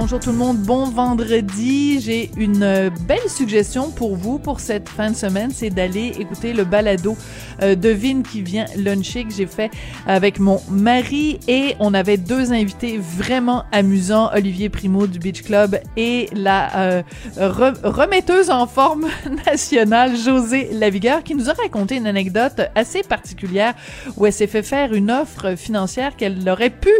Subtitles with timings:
[0.00, 2.00] Bonjour tout le monde, bon vendredi.
[2.00, 6.52] J'ai une euh, belle suggestion pour vous pour cette fin de semaine, c'est d'aller écouter
[6.52, 7.16] le balado
[7.62, 9.72] euh, Devine qui vient luncher que j'ai fait
[10.06, 15.80] avec mon mari et on avait deux invités vraiment amusants, Olivier Primo du Beach Club
[15.96, 17.02] et la euh,
[17.36, 19.08] remetteuse en forme
[19.46, 23.74] nationale José Lavigueur qui nous a raconté une anecdote assez particulière
[24.16, 26.92] où elle s'est fait faire une offre financière qu'elle aurait pu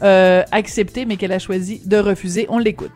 [0.00, 2.90] accepter mais qu'elle a choisi de refuser on l'écoute.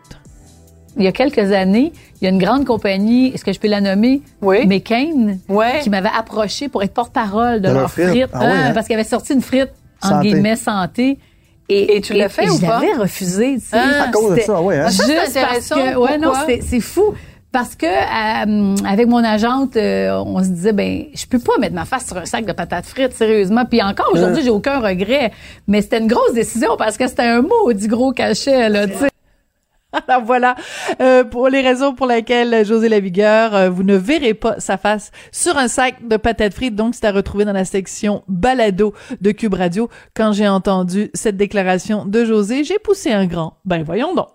[0.97, 3.69] Il y a quelques années, il y a une grande compagnie, est-ce que je peux
[3.69, 4.23] la nommer?
[4.43, 4.67] Oui.
[4.67, 5.37] McCain,
[5.83, 8.09] qui m'avait approché pour être porte-parole de, De leur frite.
[8.09, 8.73] frite, Ah oui, hein, hein?
[8.75, 9.71] parce qu'il avait sorti une frite,
[10.03, 11.19] en guillemets, santé.
[11.69, 12.81] Et tu l'as fait ou je pas?
[12.81, 13.77] l'avais refusé, tu sais.
[13.77, 14.75] Ah, À cause de ça, oui.
[14.75, 14.89] Hein?
[14.89, 17.15] Juste parce que, ouais, non, c'est c'est fou.
[17.53, 21.75] Parce que euh, avec mon agente, euh, on se disait ben je peux pas mettre
[21.75, 23.65] ma face sur un sac de patates frites sérieusement.
[23.65, 25.33] Puis encore aujourd'hui, j'ai aucun regret.
[25.69, 29.09] Mais c'était une grosse décision parce que c'était un maudit gros cachet là, tu sais.
[30.09, 30.55] Alors voilà,
[31.01, 35.11] euh, pour les raisons pour lesquelles José Lavigueur, euh, vous ne verrez pas sa face
[35.33, 36.75] sur un sac de patates frites.
[36.77, 39.89] Donc, c'est à retrouver dans la section balado de Cube Radio.
[40.15, 43.59] Quand j'ai entendu cette déclaration de José, j'ai poussé un grand.
[43.65, 44.29] Ben voyons donc.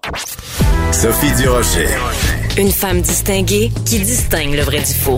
[0.91, 1.87] Sophie Durocher.
[2.57, 5.17] Une femme distinguée qui distingue le vrai du faux.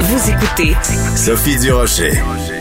[0.00, 0.76] Vous écoutez
[1.16, 2.12] Sophie Durocher.
[2.12, 2.51] le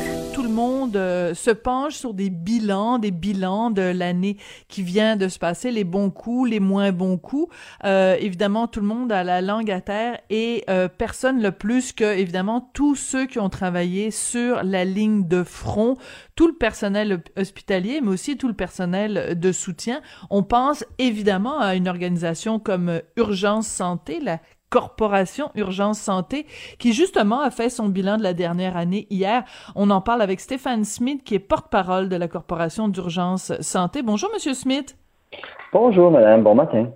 [0.95, 5.72] euh, se penche sur des bilans, des bilans de l'année qui vient de se passer,
[5.72, 7.53] les bons coups, les moins bons coups.
[7.84, 11.94] Euh, évidemment, tout le monde a la langue à terre et euh, personne le plus
[11.94, 15.97] que, évidemment, tous ceux qui ont travaillé sur la ligne de front,
[16.36, 20.02] tout le personnel hospitalier, mais aussi tout le personnel de soutien.
[20.30, 24.40] On pense évidemment à une organisation comme euh, Urgence Santé, la
[24.72, 26.48] Corporation Urgence Santé,
[26.80, 29.44] qui justement a fait son bilan de la dernière année hier.
[29.76, 34.02] On en parle avec Stéphane Smith, qui est porte-parole de la Corporation d'Urgence Santé.
[34.02, 34.98] Bonjour, Monsieur Smith.
[35.74, 36.42] Bonjour, madame.
[36.42, 36.88] Bon matin.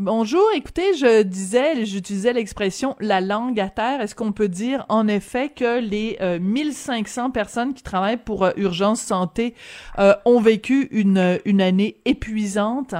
[0.00, 0.44] Bonjour.
[0.54, 4.00] Écoutez, je disais, j'utilisais l'expression la langue à terre.
[4.00, 8.52] Est-ce qu'on peut dire en effet que les euh, 1500 personnes qui travaillent pour euh,
[8.56, 9.54] Urgence Santé
[9.98, 12.94] euh, ont vécu une, une année épuisante?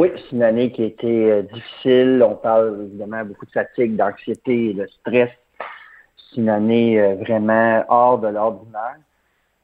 [0.00, 2.24] Oui, c'est une année qui a été euh, difficile.
[2.26, 5.28] On parle évidemment beaucoup de fatigue, d'anxiété et de stress.
[6.16, 8.96] C'est une année euh, vraiment hors de l'ordinaire.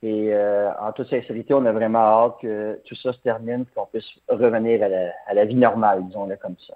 [0.03, 3.87] Et euh, en toute sincérité, on a vraiment hâte que tout ça se termine, qu'on
[3.87, 6.75] puisse revenir à la, à la vie normale, disons-le comme ça.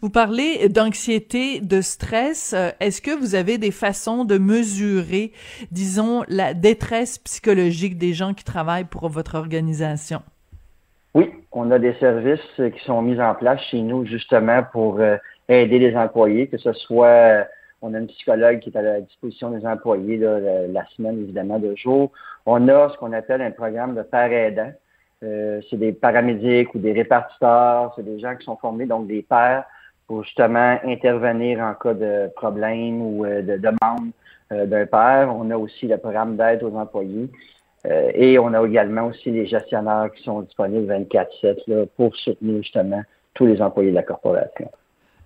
[0.00, 2.54] Vous parlez d'anxiété, de stress.
[2.80, 5.32] Est-ce que vous avez des façons de mesurer,
[5.70, 10.22] disons, la détresse psychologique des gens qui travaillent pour votre organisation?
[11.12, 15.00] Oui, on a des services euh, qui sont mis en place chez nous justement pour
[15.00, 15.16] euh,
[15.48, 17.44] aider les employés, que ce soit, euh,
[17.82, 20.38] on a une psychologue qui est à la disposition des employés là,
[20.68, 22.12] la, semaine évidemment de jour.
[22.46, 24.72] On a ce qu'on appelle un programme de père aidant.
[25.22, 29.22] Euh, c'est des paramédics ou des répartiteurs, c'est des gens qui sont formés, donc des
[29.22, 29.64] pères,
[30.06, 34.10] pour justement intervenir en cas de problème ou de demande
[34.50, 35.34] d'un père.
[35.34, 37.28] On a aussi le programme d'aide aux employés.
[37.86, 42.62] Euh, et on a également aussi les gestionnaires qui sont disponibles 24-7 là, pour soutenir
[42.62, 43.02] justement
[43.34, 44.70] tous les employés de la corporation.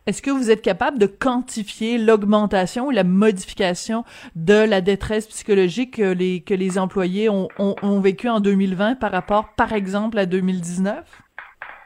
[0.06, 4.04] Est-ce que vous êtes capable de quantifier l'augmentation ou la modification
[4.36, 8.96] de la détresse psychologique que les, que les employés ont, ont, ont vécu en 2020
[8.96, 11.22] par rapport, par exemple, à 2019?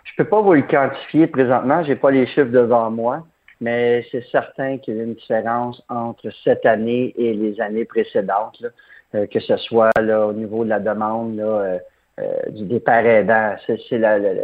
[0.03, 3.25] Je peux pas vous le quantifier présentement, j'ai pas les chiffres devant moi,
[3.61, 8.61] mais c'est certain qu'il y a une différence entre cette année et les années précédentes,
[8.61, 8.71] là,
[9.12, 11.78] que ce soit là, au niveau de la demande là, euh,
[12.20, 13.54] euh, du des pères aidants.
[13.66, 14.42] C'est, la, la- la-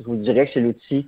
[0.00, 1.06] je vous dirais que c'est l'outil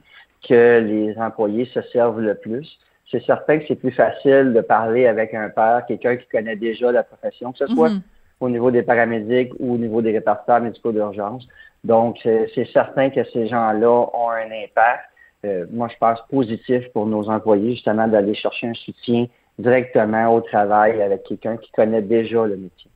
[0.49, 2.79] que les employés se servent le plus.
[3.11, 6.93] C'est certain que c'est plus facile de parler avec un père, quelqu'un qui connaît déjà
[6.93, 8.01] la profession, que ce soit Mhm.
[8.41, 11.47] au niveau des paramédics ou au niveau des répartiteurs médicaux d'urgence.
[11.83, 15.05] Donc, c'est c'est certain que ces gens-là ont un impact.
[15.47, 19.27] euh, moi, je pense positif pour nos employés, justement, d'aller chercher un soutien
[19.61, 22.91] directement au travail avec quelqu'un qui connaît déjà le métier.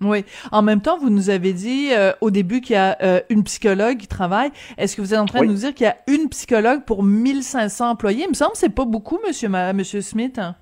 [0.00, 0.24] Oui.
[0.52, 3.44] En même temps, vous nous avez dit euh, au début qu'il y a euh, une
[3.44, 4.50] psychologue qui travaille.
[4.76, 5.46] Est-ce que vous êtes en train Oui.
[5.46, 8.24] de nous dire qu'il y a une psychologue pour 1500 employés?
[8.24, 10.38] Il me semble que c'est pas beaucoup, monsieur, ma- monsieur Smith.
[10.38, 10.56] hein?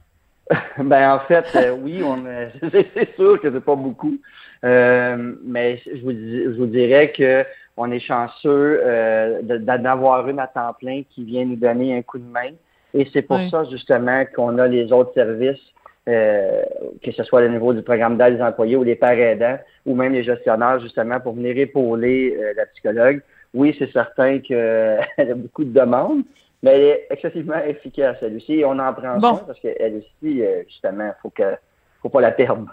[0.78, 2.22] Ben en fait, euh, oui, on
[2.72, 4.16] c'est sûr que c'est pas beaucoup,
[4.62, 7.44] mais je vous, je vous dirais que
[7.76, 11.96] on est chanceux euh, de- d'en avoir une à temps plein qui vient nous donner
[11.96, 12.50] un coup de main.
[12.94, 13.50] Et c'est pour Oui.
[13.50, 15.72] ça justement qu'on a les autres services
[16.08, 16.62] euh,
[17.00, 19.94] que ce soit au niveau du programme d'aide des employés ou les pères aidants, ou
[19.94, 23.20] même les gestionnaires, justement, pour venir épauler euh, la psychologue.
[23.54, 26.22] Oui, c'est certain qu'elle a beaucoup de demandes,
[26.60, 29.36] mais elle est excessivement efficace, elle aussi, et on en prend Bon.
[29.36, 31.54] soin parce qu'elle aussi, euh, justement, faut que
[32.02, 32.66] faut pas la perdre.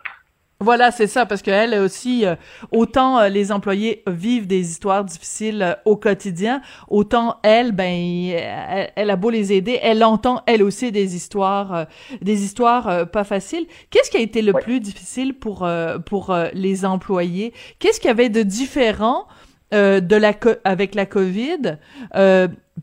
[0.61, 2.35] Voilà, c'est ça, parce qu'elle aussi, euh,
[2.73, 8.91] autant euh, les employés vivent des histoires difficiles euh, au quotidien, autant elle, ben, elle,
[8.94, 11.85] elle a beau les aider, elle entend elle aussi des histoires,
[12.21, 13.67] des histoires pas faciles.
[13.89, 15.65] Qu'est-ce qui a été le plus difficile pour
[16.06, 17.53] pour les employés?
[17.79, 19.27] Qu'est-ce qu'il y avait de différent
[19.73, 21.77] euh, de la co- avec la COVID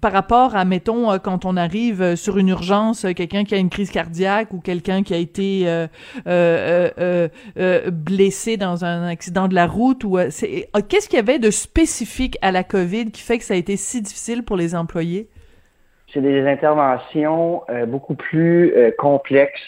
[0.00, 3.54] par rapport à mettons euh, quand on arrive euh, sur une urgence euh, quelqu'un qui
[3.54, 5.86] a une crise cardiaque ou quelqu'un qui a été euh,
[6.26, 7.28] euh,
[7.58, 11.50] euh, blessé dans un accident de la route ou c'est qu'est-ce qu'il y avait de
[11.50, 15.28] spécifique à la COVID qui fait que ça a été si difficile pour les employés?
[16.12, 19.60] C'est des interventions beaucoup plus complexes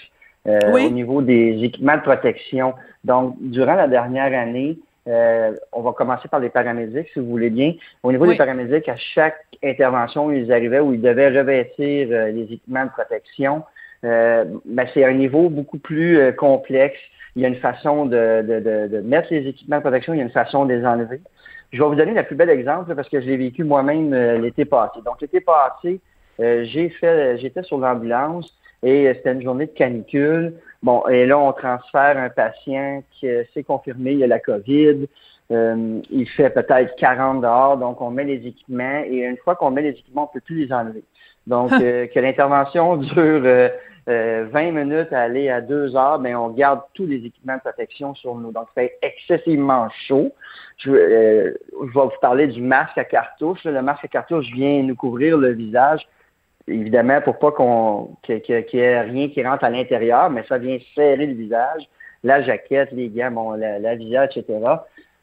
[0.47, 0.87] Oui.
[0.87, 2.75] au niveau des équipements de protection.
[3.05, 4.79] Donc, durant la dernière année,
[5.09, 7.73] euh, on va commencer par les paramédics, si vous voulez bien.
[8.03, 8.33] Au niveau Oui.
[8.33, 12.91] des paramédics, à chaque intervention, ils arrivaient où ils devaient revêtir euh, les équipements de
[12.91, 13.63] protection.
[14.05, 16.99] Euh, ben, c'est un niveau beaucoup plus euh, complexe.
[17.37, 20.19] Il y a une façon de, de, de, de mettre les équipements de protection, il
[20.19, 21.21] y a une façon de les enlever.
[21.73, 24.39] Je vais vous donner le plus bel exemple parce que je l'ai vécu moi-même euh,
[24.39, 25.01] l'été passé.
[25.05, 26.01] Donc, l'été passé,
[26.41, 30.55] euh, j'ai fait, j'étais sur l'ambulance et c'était une journée de canicule.
[30.83, 35.09] Bon, et là, on transfère un patient qui euh, s'est confirmé, il a la COVID.
[35.51, 39.71] Euh, il fait peut-être 40 dehors, donc on met les équipements et une fois qu'on
[39.71, 41.03] met les équipements, on peut plus les enlever.
[41.47, 43.71] Donc, euh, que l'intervention dure euh,
[44.09, 47.61] euh, 20 minutes à aller à 2 heures, ben on garde tous les équipements de
[47.61, 48.53] protection sur nous.
[48.53, 50.35] Donc, ça fait excessivement chaud.
[50.77, 53.65] Je, euh, je vais vous parler du masque à cartouche.
[53.65, 56.07] Le masque à cartouche vient nous couvrir le visage
[56.69, 60.45] évidemment, pour pas qu'on que- que- qu'il y ait rien qui rentre à l'intérieur, mais
[60.49, 61.83] ça vient serrer le visage,
[62.25, 64.45] la jaquette, les gants, bon, la, la visière, etc.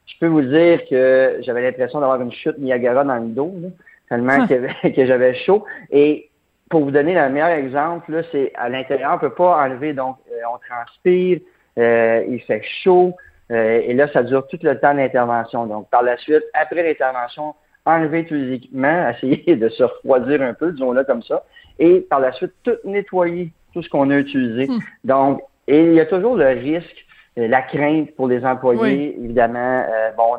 [0.06, 3.70] Je peux vous dire que j'avais l'impression d'avoir une chute Niagara dans le dos, là,
[4.10, 5.66] tellement y avait- que j'avais chaud.
[5.92, 6.30] Et
[6.70, 10.42] pour vous donner le meilleur exemple, c'est à l'intérieur, on peut pas enlever, donc euh,
[10.54, 11.40] on transpire,
[11.78, 13.14] euh, il fait chaud,
[13.52, 15.66] euh, et là, ça dure tout le temps d'intervention.
[15.68, 17.54] Donc, par la suite, après l'intervention,
[17.86, 21.44] enlever tous les équipements, essayer de se refroidir un peu, disons-le comme ça,
[21.80, 24.68] et par la suite, tout nettoyer, tout ce qu'on a utilisé.
[24.68, 24.80] Hmm.
[25.04, 27.06] Donc, et il y a toujours le risque,
[27.38, 30.38] euh, la crainte pour les employés, évidemment, euh, bon,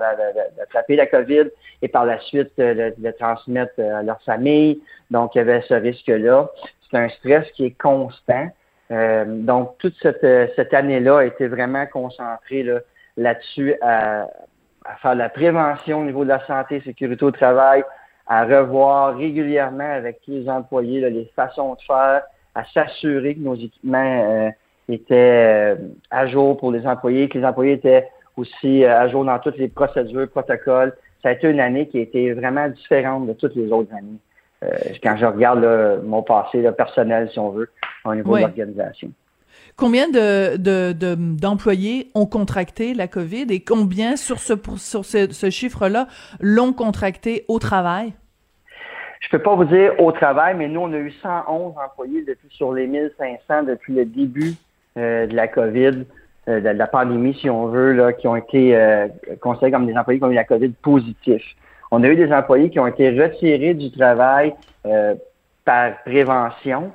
[0.56, 1.50] d'attraper la COVID
[1.82, 4.80] et par la suite euh, de, de transmettre à leur famille.
[5.10, 6.48] Donc, il y avait ce risque-là.
[6.90, 8.48] C'est un stress qui est constant.
[8.90, 12.78] Euh, donc, toute cette, cette année-là a été vraiment concentrée là,
[13.16, 14.28] là-dessus à,
[14.88, 17.84] à faire de la prévention au niveau de la santé et sécurité au travail,
[18.26, 22.22] à revoir régulièrement avec tous les employés là, les façons de faire,
[22.54, 24.50] à s'assurer que nos équipements euh,
[24.88, 25.76] étaient euh,
[26.10, 29.58] à jour pour les employés, que les employés étaient aussi euh, à jour dans toutes
[29.58, 30.94] les procédures, protocoles.
[31.22, 34.18] Ça a été une année qui a été vraiment différente de toutes les autres années.
[35.02, 37.70] Quand je regarde là, mon passé personnel, si on veut,
[38.04, 38.40] au niveau Oui.
[38.40, 39.10] de l'organisation.
[39.76, 45.30] Combien de de- de- d'employés ont contracté la COVID et combien sur ce sur ce,
[45.32, 46.06] ce chiffre-là
[46.40, 48.14] l'ont contracté au travail?
[49.20, 52.48] Je peux pas vous dire au travail, mais nous, on a eu 111 employés depuis
[52.50, 54.54] sur les 1500 depuis le début
[54.98, 56.04] euh, de la COVID,
[56.48, 59.08] euh, de la pandémie, si on veut, là, qui ont été euh,
[59.40, 61.42] considérés comme des employés qui ont eu la COVID positif.
[61.90, 64.54] On a eu des employés qui ont été retirés du travail
[64.86, 65.14] euh,
[65.64, 66.92] par prévention,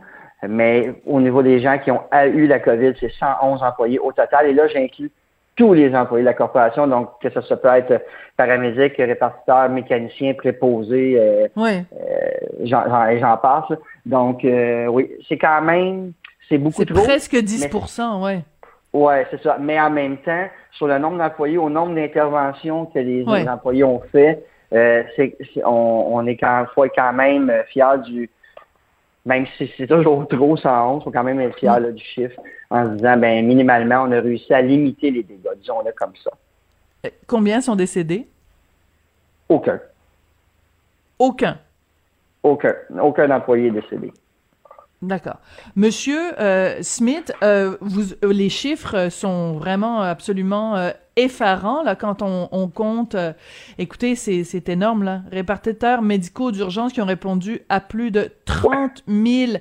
[0.47, 2.01] mais au niveau des gens qui ont
[2.33, 4.47] eu la COVID, c'est 111 employés au total.
[4.47, 5.11] Et là, j'inclus
[5.55, 8.01] tous les employés de la corporation, donc que ça, ça peut être
[8.37, 11.83] paramédic, répartiteur, mécanicien, préposé, euh, Oui.
[11.93, 12.29] euh,
[12.63, 13.69] j'en, j'en- et j'en passe.
[13.69, 13.75] là.
[14.05, 16.13] Donc, euh, oui, c'est quand même,
[16.49, 17.03] c'est beaucoup C'est trop.
[17.03, 18.39] presque 10% ouais.
[18.93, 19.57] Ouais, c'est ça.
[19.59, 23.41] Mais en même temps, sur le nombre d'employés, au nombre d'interventions que les, Ouais.
[23.43, 24.43] les employés ont fait,
[24.73, 28.29] euh, c'est, c'est- on, on est quand, faut être quand même euh, fier du,
[29.25, 32.85] même si c'est toujours trop 111, faut quand même être fier là, du chiffre en
[32.85, 36.31] se disant, ben minimalement, on a réussi à limiter les dégâts, disons-le comme ça.
[37.05, 38.27] Euh, Combien sont décédés?
[39.49, 39.79] Aucun,
[41.19, 41.57] Aucun.
[42.41, 44.11] aucun, aucun employé est décédé.
[45.01, 45.37] D'accord.
[45.75, 52.67] Monsieur euh, Smith, euh, vous, euh, les chiffres sont vraiment absolument effarants là quand on,
[52.69, 53.15] compte.
[53.15, 53.33] euh,
[53.77, 55.21] écoutez, c'est c'est énorme là.
[55.31, 59.53] Répartiteurs médicaux d'urgence qui ont répondu à plus de 30 000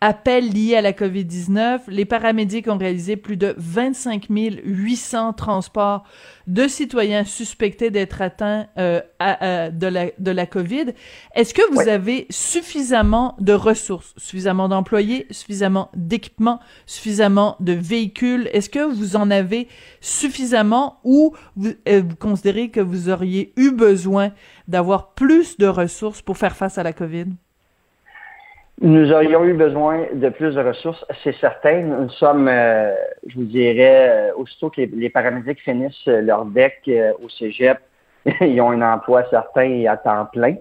[0.00, 1.80] appels liés à la COVID-19.
[1.88, 6.04] Les paramédics ont réalisé plus de 25 800 transports
[6.46, 9.00] de citoyens suspectés d'être atteints euh,
[9.70, 10.86] de, la, de la COVID.
[11.34, 18.48] Est-ce que vous avez suffisamment de ressources, suffisamment d'employés, suffisamment d'équipements, suffisamment de véhicules?
[18.52, 19.68] Est-ce que vous en avez
[20.00, 24.32] suffisamment ou vous, euh, vous considérez que vous auriez eu besoin
[24.68, 27.26] d'avoir plus de ressources pour faire face à la COVID?
[28.82, 31.80] Nous aurions eu besoin de plus de ressources, c'est certain.
[31.80, 32.94] Nous sommes, euh,
[33.26, 37.78] je vous dirais, euh, aussitôt que les, paramédics finissent leur deck euh, au cégep,
[38.42, 40.56] ils ont un emploi certain et à temps plein.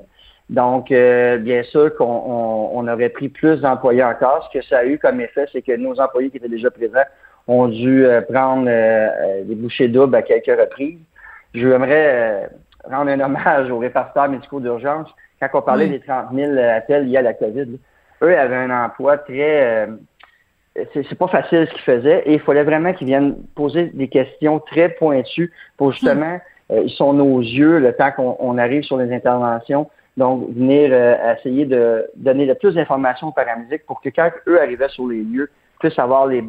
[0.50, 4.48] Donc, bien sûr qu'on on, aurait pris plus d'employés encore.
[4.48, 7.00] Ce que ça a eu comme effet, c'est que nos employés qui étaient déjà présents
[7.48, 11.00] ont dû prendre des bouchées doubles à quelques reprises.
[11.56, 12.48] Je voudrais
[12.88, 15.10] rendre un hommage aux répartiteurs médicaux d'urgence.
[15.40, 17.80] Quand on parlait des 30 000 appels liés à la COVID,
[18.22, 19.88] eux avaient un emploi très...
[19.88, 19.88] Euh,
[20.94, 24.60] c'est pas facile ce qu'ils faisaient et il fallait vraiment qu'ils viennent poser des questions
[24.60, 26.38] très pointues pour justement,
[26.72, 29.90] euh, ils sont nos yeux le temps qu'on arrive sur les interventions.
[30.18, 34.62] Donc, venir euh, essayer de donner le plus d'informations aux paramédics pour que quand eux
[34.62, 36.44] arrivaient sur les lieux, puissent avoir les,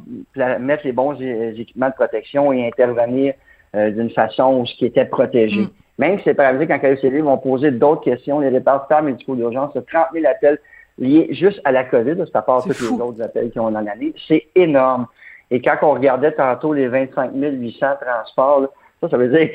[0.58, 3.35] mettre les bons équipements de protection et intervenir
[3.75, 5.62] d'une façon où ce qui était protégé.
[5.62, 5.70] Mm.
[5.99, 9.73] Même si les paramédics, quand ils arrivent, vont poser d'autres questions, les répartiteurs médicaux d'urgence,
[9.73, 10.58] 30 000 appels
[10.99, 13.75] lié juste à la COVID, c'est à part tous les autres appels qui ont en
[13.75, 15.07] année, c'est énorme.
[15.50, 18.69] Et quand on regardait tantôt les 25 800 transports,
[19.00, 19.50] ça, ça veut dire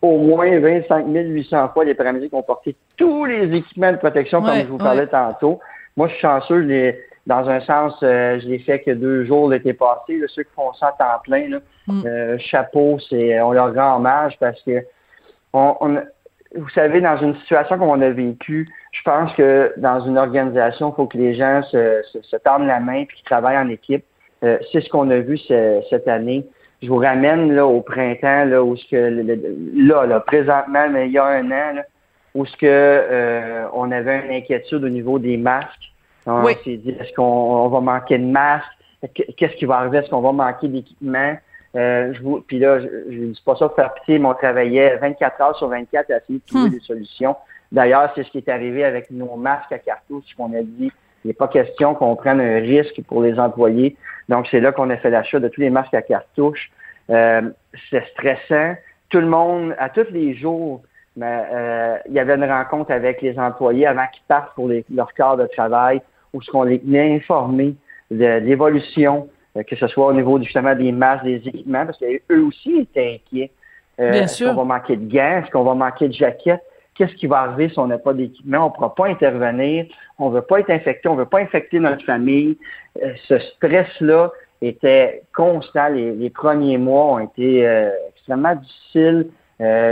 [0.00, 4.56] qu'au moins 25 800 fois, les paramédics ont porté tous les équipements de protection, comme
[4.56, 5.60] je vous parlais tantôt.
[5.96, 9.50] Moi, je suis chanceux, les, dans un sens, euh, je l'ai fait que deux jours
[9.50, 10.18] l'été passé.
[10.18, 12.02] Là, ceux qui font ça à temps plein, là, mm.
[12.06, 14.82] euh, chapeau, c'est on leur rend hommage parce que
[15.52, 15.96] on, on,
[16.56, 20.90] vous savez, dans une situation comme on a vécu, je pense que dans une organisation,
[20.90, 24.04] il faut que les gens se, se, tendent la main et qu'ils travaillent en équipe.
[24.42, 26.46] Euh, c'est ce qu'on a vu cette année.
[26.82, 28.96] Je vous ramène là au printemps, là, où ce que
[29.76, 31.82] là, là, présentement, mais il y a un an, là,
[32.34, 35.92] où ce que euh, on avait une inquiétude au niveau des masques.
[36.26, 38.66] On s'est dit est-ce qu'on va manquer de masques?
[39.36, 39.98] Qu'est-ce qui va arriver?
[39.98, 41.36] Est-ce qu'on va manquer d'équipement?
[41.76, 44.34] Euh, je vous, puis là, je ne dis pas ça pour faire pitié, mais on
[44.34, 46.72] travaillait 24 heures sur 24 à essayer de trouver hmm.
[46.72, 47.36] des solutions.
[47.70, 50.90] D'ailleurs, c'est ce qui est arrivé avec nos masques à cartouche qu'on a dit.
[51.24, 53.96] Il n'est pas question qu'on prenne un risque pour les employés.
[54.28, 56.70] Donc, c'est là qu'on a fait l'achat de tous les masques à cartouche.
[57.10, 57.42] Euh,
[57.90, 58.74] c'est stressant.
[59.10, 60.82] Tout le monde, à tous les jours,
[61.16, 65.14] mais, euh, il y avait une rencontre avec les employés avant qu'ils partent pour leur
[65.14, 66.00] corps de travail,
[66.32, 67.74] où ce qu'on les tenait informés
[68.10, 72.78] de l'évolution, que ce soit au niveau justement des masques, des équipements, parce qu'eux aussi
[72.80, 73.50] étaient inquiets.
[73.98, 75.42] Euh, est-ce qu'on va manquer de gants?
[75.42, 76.62] Est-ce qu'on va manquer de jaquettes?
[76.94, 78.66] Qu'est-ce qui va arriver si on n'a pas d'équipement?
[78.66, 79.86] On ne pourra pas intervenir.
[80.18, 81.08] On ne veut pas être infecté.
[81.08, 82.58] On ne veut pas infecter notre famille.
[83.02, 84.30] Euh, ce stress-là
[84.62, 85.88] était constant.
[85.88, 87.62] Les, premiers mois ont été
[88.10, 89.26] extrêmement difficiles.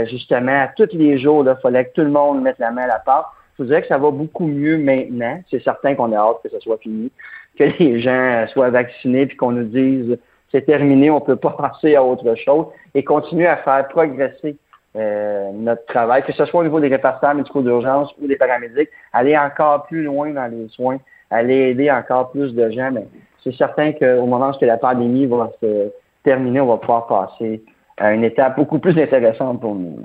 [0.07, 2.87] justement, à tous les jours, il fallait que tout le monde mette la main à
[2.87, 3.27] la porte.
[3.57, 5.41] Je vous dirais que ça va beaucoup mieux maintenant.
[5.49, 7.11] C'est certain qu'on a hâte que ce soit fini
[7.59, 10.17] que les gens soient vaccinés puis qu'on nous dise
[10.51, 14.57] c'est terminé, on peut pas passer à autre chose et continuer à faire progresser
[14.95, 18.89] euh, notre travail, que ce soit au niveau des répartiteurs médicaux d'urgence ou des paramédics,
[19.13, 20.97] aller encore plus loin dans les soins,
[21.29, 22.89] aller aider encore plus de gens.
[22.91, 23.05] Mais
[23.43, 25.91] c'est certain qu'au moment où la pandémie va se
[26.23, 27.61] terminer, on va pouvoir passer
[27.97, 29.99] à une étape beaucoup plus intéressante pour nous.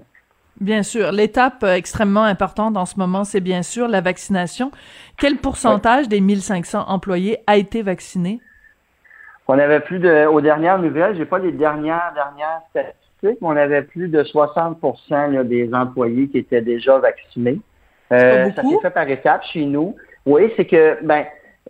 [0.61, 1.11] Bien sûr.
[1.13, 4.71] L'étape euh, extrêmement importante en ce moment, c'est bien sûr la vaccination.
[5.19, 8.41] Quel pourcentage des 1500 employés a été vacciné?
[9.47, 13.57] On avait plus de, aux dernières nouvelles, j'ai pas les dernières, dernières statistiques, mais on
[13.57, 17.61] avait plus de 60% des employés qui étaient déjà vaccinés.
[18.13, 19.97] Euh, ça s'est fait par étapes chez nous.
[20.25, 21.25] Oui, c'est que, ben,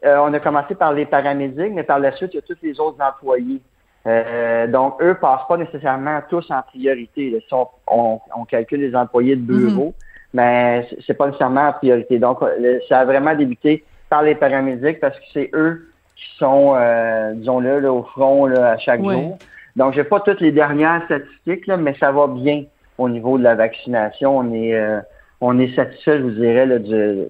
[0.04, 2.58] euh, on a commencé par les paramédics, mais par la suite, il y a tous
[2.62, 3.60] les autres employés.
[4.06, 7.42] Euh, donc, eux passent pas nécessairement tous en priorité.
[7.90, 9.92] on, calcule les employés de bureau, mhm.
[10.34, 12.18] mais c'est pas nécessairement en priorité.
[12.18, 12.40] Donc,
[12.88, 17.80] ça a vraiment débuté par les paramédics parce que c'est eux qui sont, euh, disons-le,
[17.80, 19.38] là, au front là, à chaque jour.
[19.76, 22.64] Donc, j'ai pas toutes les dernières statistiques, là, mais ça va bien
[22.98, 24.38] au niveau de la vaccination.
[24.38, 25.00] On est, euh,
[25.40, 27.28] on est satisfait, je vous dirais, là, de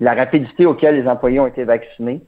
[0.00, 2.22] la rapidité auquel les employés ont été vaccinés.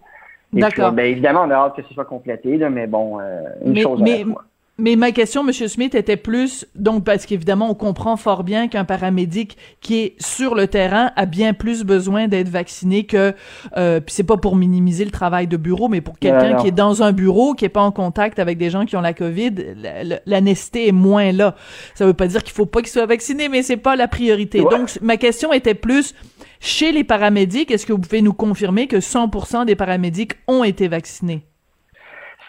[0.61, 0.93] D'accord.
[0.93, 4.03] Ben, évidemment, on a hâte que ce soit complété, là, mais bon, euh, une chose
[4.03, 4.45] à la fois.
[4.77, 8.85] Mais ma question, Monsieur Smith, était plus donc parce qu'évidemment on comprend fort bien qu'un
[8.85, 13.35] paramédic qui est sur le terrain a bien plus besoin d'être vacciné que
[13.77, 16.73] euh, puis c'est pas pour minimiser le travail de bureau, mais pour quelqu'un qui est
[16.73, 19.53] dans un bureau qui est pas en contact avec des gens qui ont la COVID,
[19.77, 21.55] la, la nécessité est moins là.
[21.95, 24.59] Ça veut pas dire qu'il faut pas qu'il soit vacciné, mais c'est pas la priorité.
[24.59, 26.15] Donc ma question était plus
[26.59, 30.89] chez les paramédics, est-ce que vous pouvez nous confirmer que 100% des paramédics ont été
[30.89, 31.45] vaccinés?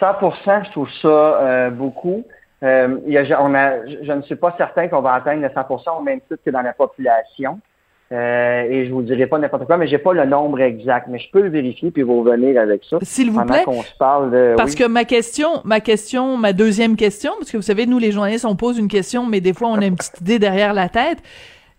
[0.02, 2.24] 100% je trouve ça euh, beaucoup.
[2.64, 5.50] Euh, il y a, on a, je ne suis pas certain qu'on va atteindre le
[5.50, 7.60] 100% au même titre que dans la population.
[8.12, 11.18] Euh, et je vous dirai pas n'importe quoi, mais j'ai pas le nombre exact, mais
[11.18, 12.98] je peux le vérifier puis vous revenir avec ça.
[13.02, 13.64] S'il vous plaît.
[13.64, 17.58] qu'on se parle de, parce que ma question, ma question, ma deuxième question, parce que
[17.58, 19.96] vous savez, nous les journalistes, on pose une question, mais des fois on a une
[19.96, 21.18] petite idée derrière la tête.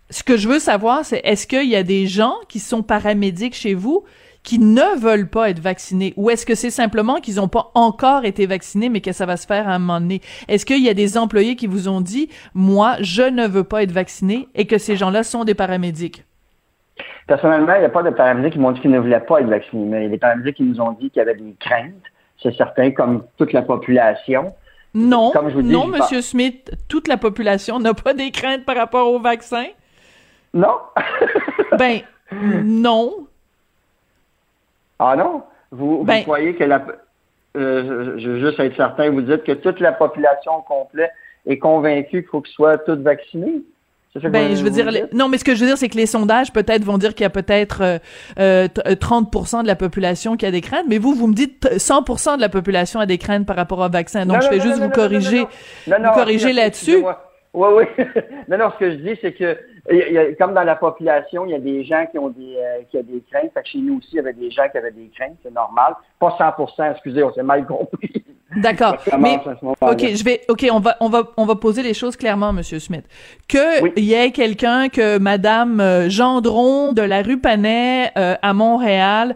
[0.09, 3.55] Ce que je veux savoir, c'est est-ce qu'il y a des gens qui sont paramédics
[3.55, 4.03] chez vous
[4.47, 6.13] qui ne veulent pas être vaccinés?
[6.15, 9.35] Ou est-ce que c'est simplement qu'ils n'ont pas encore été vaccinés mais que ça va
[9.35, 10.21] se faire à un moment donné?
[10.47, 13.83] Est-ce qu'il y a des employés qui vous ont dit, moi, je ne veux pas
[13.83, 16.23] être vacciné et que ces gens-là sont des paramédics?
[17.27, 19.49] Personnellement, il n'y a pas de paramédics qui m'ont dit qu'ils ne voulaient pas être
[19.49, 21.53] vaccinés, mais il y a des paramédics qui nous ont dit qu'il y avait des
[21.59, 21.91] craintes.
[22.41, 24.53] C'est certain, comme toute la population.
[24.93, 28.63] Non, comme je vous dis, non, Monsieur Smith, toute la population n'a pas des craintes
[28.63, 29.65] par rapport au vaccin?
[30.53, 30.77] Non.
[31.77, 31.99] ben,
[32.63, 33.26] non.
[34.99, 35.43] Ah non?
[35.71, 36.85] Vous, ben, croyez que la.
[37.55, 41.11] Euh, je veux juste être certain, vous dites que toute la population complète
[41.45, 43.63] est convaincue qu'il faut qu'ils soient tous vaccinés?
[44.15, 46.51] Ben, je veux dire, non, mais ce que je veux dire, c'est que les sondages
[46.51, 47.99] peut-être vont dire qu'il y a peut-être
[48.39, 51.65] euh, 30% euh, de la population qui a des craintes, mais vous, vous me dites
[51.65, 54.25] 100% de la population a des craintes par rapport au vaccin.
[54.25, 55.45] Donc, je vais juste vous corriger,
[55.85, 57.03] vous corriger là-dessus.
[57.53, 57.85] Oui, oui.
[58.49, 59.57] non, non, ce que je dis, c'est que
[59.89, 62.55] il y a, comme dans la population, il y a des gens qui ont des,
[62.57, 63.51] euh, qui ont des craintes.
[63.53, 65.53] Fait que chez nous aussi, il y avait des gens qui avaient des craintes, c'est
[65.53, 65.95] normal.
[66.19, 68.23] Pas 100% excusez, on s'est mal compris.
[68.57, 68.97] D'accord.
[69.19, 69.39] Mais
[69.81, 72.79] ok, je vais, ok, on va, on va, on va poser les choses clairement, Monsieur
[72.79, 73.05] Smith.
[73.47, 78.53] Que il y ait quelqu'un que Madame euh, Gendron de la rue Panet euh, à
[78.53, 79.35] Montréal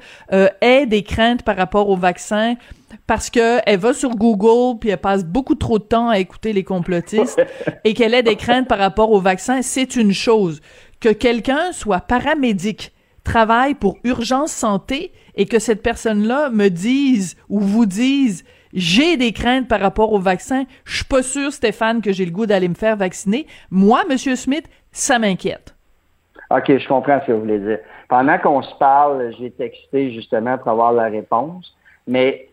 [0.62, 2.56] ait des craintes par rapport au vaccin
[3.12, 6.54] parce que elle va sur Google puis elle passe beaucoup trop de temps à écouter
[6.54, 7.46] les complotistes
[7.84, 10.62] et qu'elle ait des craintes par rapport au vaccin, c'est une chose.
[11.02, 12.94] Que quelqu'un soit paramédic,
[13.26, 19.34] travaille pour urgence santé et que cette personne-là me dise ou vous dise j'ai des
[19.34, 22.70] craintes par rapport au vaccin, je suis pas sûr Stéphane que j'ai le goût d'aller
[22.70, 23.46] me faire vacciner.
[23.72, 25.76] Moi, monsieur Smith, ça m'inquiète.
[26.50, 27.80] OK, je comprends ce que vous voulez dire.
[28.08, 31.76] Pendant qu'on se parle, j'ai texté justement pour avoir la réponse,
[32.08, 32.48] mais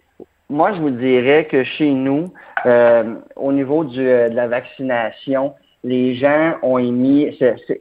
[0.51, 2.33] moi, je vous dirais que chez nous,
[2.65, 7.39] euh, au niveau du, euh, de la vaccination, les gens ont émis,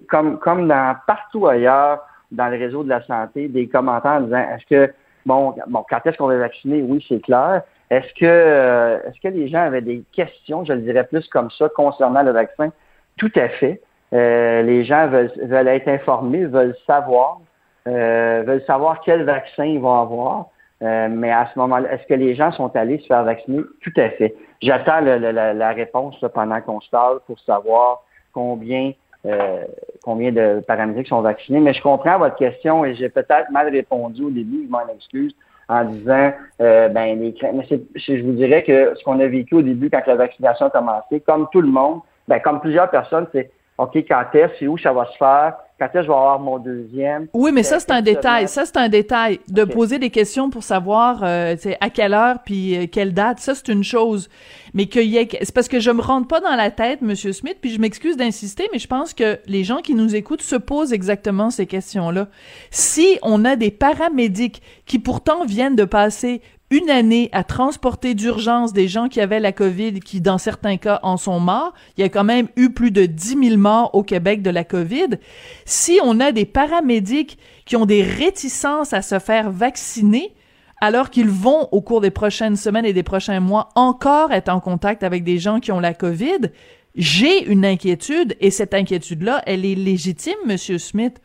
[0.10, 2.02] comme, comme dans partout ailleurs
[2.32, 4.94] dans le réseau de la santé, des commentaires en disant est-ce que
[5.26, 6.82] bon, bon, quand est-ce qu'on va vacciner?
[6.82, 7.62] Oui, c'est clair.
[7.90, 11.50] Est-ce que euh, est-ce que les gens avaient des questions, je le dirais plus comme
[11.52, 12.70] ça, concernant le vaccin?
[13.18, 13.82] Tout à fait.
[14.12, 17.40] les gens veulent, veulent être informés, veulent savoir,
[17.86, 20.50] veulent savoir quel vaccin ils vont avoir.
[20.84, 23.62] Euh, mais à ce moment-là, est-ce que les gens sont allés se faire vacciner?
[23.82, 24.36] Tout à fait.
[24.62, 28.92] J'attends la, réponse pendant qu'on se parle pour savoir combien
[29.26, 29.66] euh,
[30.04, 31.60] combien de paramédics sont vaccinés.
[31.60, 35.36] Mais je comprends votre question et j'ai peut-être mal répondu au début, je m'en excuse,
[35.68, 39.62] en disant euh, ben les mais je vous dirais que ce qu'on a vécu au
[39.64, 43.52] début quand la vaccination a commencé, comme tout le monde, ben comme plusieurs personnes, c'est
[43.80, 45.56] OK, quand est-ce, c'est où ça va se faire?
[45.80, 47.28] Quand est-ce que je vais avoir mon deuxième?
[47.34, 48.48] Oui, mais ça, c'est un détail.
[48.48, 49.40] Ça, c'est un détail.
[49.48, 53.54] De poser des questions pour savoir euh, à quelle heure puis euh, quelle date, ça,
[53.54, 54.28] c'est une chose.
[54.74, 55.28] Mais qu'il y ait...
[55.42, 58.18] C'est parce que je me rentre pas dans la tête, Monsieur Smith, puis je m'excuse
[58.18, 62.28] d'insister, mais je pense que les gens qui nous écoutent se posent exactement ces questions-là.
[62.72, 68.74] Si on a des paramédics qui pourtant viennent de passer une année à transporter d'urgence
[68.74, 71.74] des gens qui avaient la COVID, qui dans certains cas en sont morts.
[71.98, 74.64] Il y a quand même eu plus de 10 000 morts au Québec de la
[74.64, 75.18] COVID.
[75.66, 80.34] Si on a des paramédics qui ont des réticences à se faire vacciner,
[80.82, 84.60] alors qu'ils vont au cours des prochaines semaines et des prochains mois encore être en
[84.60, 86.52] contact avec des gens qui ont la COVID,
[86.96, 91.22] j'ai une inquiétude et cette inquiétude-là, elle est légitime, Monsieur Smith.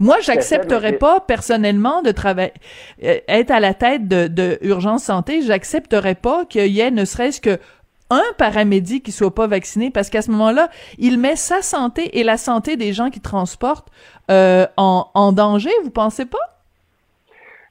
[0.00, 2.52] Moi, j'accepterais pas personnellement de travailler,
[3.02, 5.42] euh, être à la tête de, de Urgence Santé.
[5.42, 7.58] J'accepterais pas qu'il y ait ne serait-ce que
[8.10, 12.24] un paramédic qui soit pas vacciné parce qu'à ce moment-là, il met sa santé et
[12.24, 13.88] la santé des gens qui transportent
[14.30, 15.70] euh, en, en danger.
[15.82, 16.38] Vous pensez pas?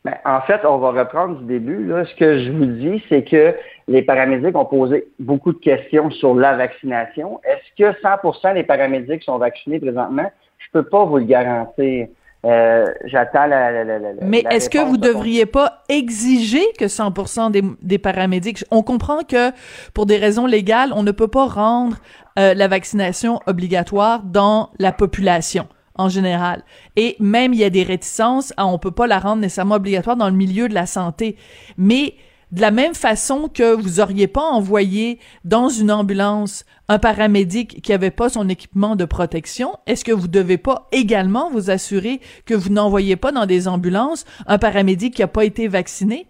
[0.06, 1.86] Ben, en fait, on va reprendre du début.
[1.86, 2.06] Là.
[2.06, 3.56] Ce que je vous dis, c'est que
[3.88, 7.40] les paramédics ont posé beaucoup de questions sur la vaccination.
[7.46, 10.30] Est-ce que 100% des paramédics sont vaccinés présentement?
[10.74, 12.08] Je peux pas vous le garantir.
[12.46, 16.86] Euh, J'attends la, la, la, la, Mais est-ce que vous de- devriez pas exiger que
[16.86, 19.52] 100% des, des paramédics, on comprend que
[19.94, 21.98] pour des raisons légales, on ne peut pas rendre
[22.38, 26.64] euh, la vaccination obligatoire dans la population en général.
[26.98, 30.18] Et même il y a des réticences, à, on peut pas la rendre nécessairement obligatoire
[30.18, 31.38] dans le milieu de la santé.
[31.78, 32.16] Mais
[32.54, 37.92] de la même façon que vous auriez pas envoyé dans une ambulance un paramédic qui
[37.92, 42.54] avait pas son équipement de protection, est-ce que vous devez pas également vous assurer que
[42.54, 46.28] vous n'envoyez pas dans des ambulances un paramédic qui a pas été vacciné?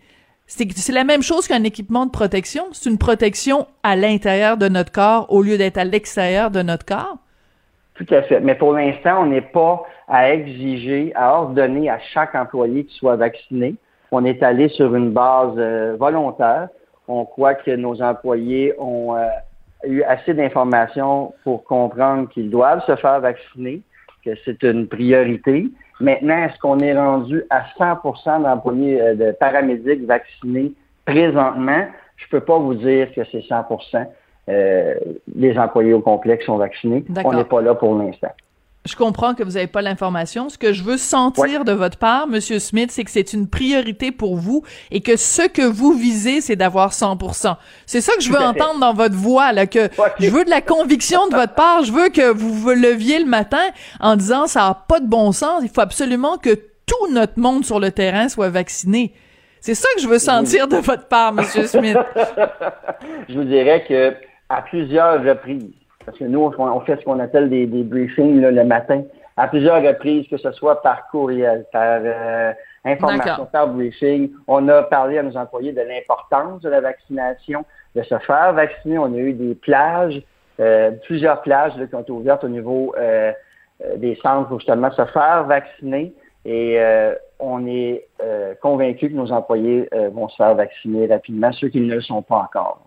[0.47, 2.67] C'est la même chose qu'un équipement de protection.
[2.71, 6.85] C'est une protection à l'intérieur de notre corps au lieu d'être à l'extérieur de notre
[6.85, 7.17] corps.
[7.95, 8.39] Tout à fait.
[8.39, 13.17] Mais pour l'instant, on n'est pas à exiger, à ordonner à chaque employé qu'il soit
[13.17, 13.75] vacciné.
[14.15, 16.69] On est allé sur une base euh, volontaire.
[17.07, 19.25] On croit que nos employés ont euh,
[19.85, 23.81] eu assez d'informations pour comprendre qu'ils doivent se faire vacciner,
[24.23, 25.67] que c'est une priorité.
[25.99, 30.73] Maintenant, est-ce qu'on est rendu à 100% d'employés euh, de paramédics vaccinés
[31.05, 31.87] présentement?
[32.17, 34.05] Je peux pas vous dire que c'est 100%
[34.49, 34.95] euh,
[35.35, 37.03] les employés au complexe sont vaccinés.
[37.25, 38.31] On n'est pas là pour l'instant.
[38.85, 40.49] Je comprends que vous n'avez pas l'information.
[40.49, 44.11] Ce que je veux sentir de votre part, Monsieur Smith, c'est que c'est une priorité
[44.11, 47.55] pour vous et que ce que vous visez, c'est d'avoir 100%.
[47.85, 48.43] C'est ça que je veux fait.
[48.43, 51.85] entendre dans votre voix, là, que je veux de la conviction de votre part.
[51.85, 53.63] Je veux que vous vous leviez le matin
[54.01, 55.61] en disant ça n'a pas de bon sens.
[55.63, 56.53] Il faut absolument que
[56.85, 59.13] tout notre monde sur le terrain soit vacciné.
[59.61, 61.97] C'est ça que je veux sentir de votre part, Monsieur Smith.
[63.29, 64.13] Je vous dirais que
[64.49, 65.71] à plusieurs reprises,
[66.05, 69.03] parce que nous, on, on fait ce qu'on appelle des, des briefings là, le matin,
[69.37, 72.53] à plusieurs reprises, que ce soit par courriel, par euh,
[72.85, 78.03] information, par briefing, on a parlé à nos employés de l'importance de la vaccination, de
[78.03, 78.97] se faire vacciner.
[78.99, 80.21] On a eu des plages,
[80.59, 83.31] euh, plusieurs plages là, qui ont été ouvertes au niveau euh,
[83.83, 86.13] euh, des centres pour justement se faire vacciner.
[86.45, 91.51] Et euh, on est euh, convaincu que nos employés euh, vont se faire vacciner rapidement,
[91.51, 92.79] ceux qui ne le sont pas encore.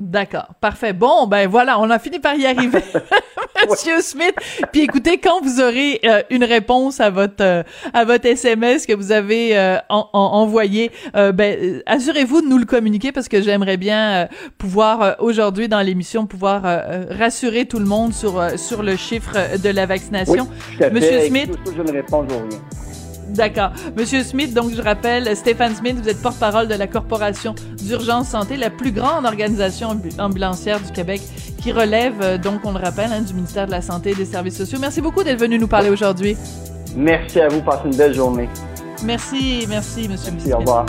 [0.00, 0.94] D'accord, parfait.
[0.94, 2.78] Bon, ben voilà, on a fini par y arriver,
[3.70, 4.34] Monsieur Smith.
[4.72, 8.94] Puis écoutez, quand vous aurez euh, une réponse à votre euh, à votre SMS que
[8.94, 10.90] vous avez euh, en- en- envoyé,
[11.34, 16.62] ben assurez-vous de nous le communiquer parce que j'aimerais bien pouvoir aujourd'hui dans l'émission pouvoir
[17.10, 20.46] rassurer tout le monde sur sur le chiffre de la vaccination.
[20.78, 21.20] tout à Monsieur.
[21.20, 21.50] Smith.
[21.76, 22.58] Je me réponds, reviens.
[23.28, 23.70] D'accord.
[23.96, 28.56] Monsieur Smith, donc je rappelle, Stéphane Smith, vous êtes porte-parole de la Corporation d'urgence santé,
[28.56, 31.20] la plus grande organisation ambu- ambulancière du Québec,
[31.60, 34.24] qui relève, euh, donc on le rappelle, hein, du ministère de la Santé et des
[34.24, 34.78] Services sociaux.
[34.80, 36.36] Merci beaucoup d'être venu nous parler aujourd'hui.
[36.96, 37.60] Merci à vous.
[37.60, 38.48] Passez une belle journée.
[39.04, 40.54] Merci, merci, Monsieur Merci, Smith.
[40.54, 40.86] au revoir.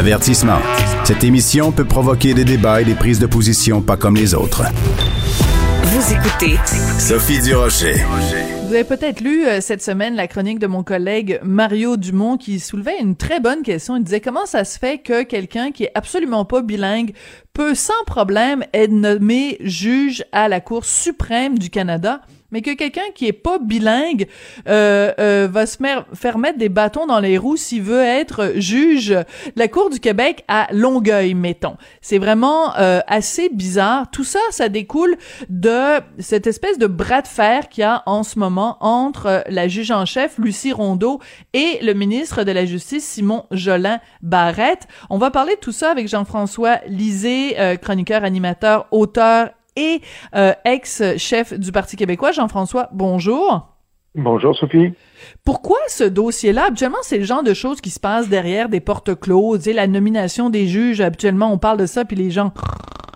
[0.00, 0.60] Avertissement.
[1.04, 4.62] Cette émission peut provoquer des débats et des prises de position pas comme les autres.
[5.82, 6.56] Vous écoutez
[6.98, 7.96] Sophie Durocher.
[8.66, 12.60] Vous avez peut-être lu euh, cette semaine la chronique de mon collègue Mario Dumont qui
[12.60, 13.94] soulevait une très bonne question.
[13.94, 17.12] Il disait comment ça se fait que quelqu'un qui est absolument pas bilingue
[17.52, 23.10] peut sans problème être nommé juge à la Cour suprême du Canada, mais que quelqu'un
[23.14, 24.26] qui est pas bilingue
[24.68, 25.78] euh, euh, va se
[26.14, 29.24] faire mettre des bâtons dans les roues s'il veut être juge de
[29.56, 31.76] la Cour du Québec à Longueuil, mettons.
[32.00, 34.10] C'est vraiment euh, assez bizarre.
[34.10, 35.16] Tout ça, ça découle
[35.48, 39.40] de cette espèce de bras de fer qu'il y a en ce moment entre euh,
[39.48, 41.20] la juge en chef, Lucie Rondeau,
[41.52, 44.86] et le ministre de la Justice, Simon Jolin Barrette.
[45.08, 50.00] On va parler de tout ça avec Jean-François Lisée, euh, chroniqueur, animateur, auteur et
[50.34, 52.32] euh, ex-chef du Parti québécois.
[52.32, 53.66] Jean-François, bonjour.
[54.14, 54.92] Bonjour Sophie.
[55.44, 56.64] Pourquoi ce dossier-là?
[56.66, 59.60] Habituellement, c'est le genre de choses qui se passent derrière des portes closes.
[59.60, 62.52] Sais, la nomination des juges, habituellement, on parle de ça, puis les gens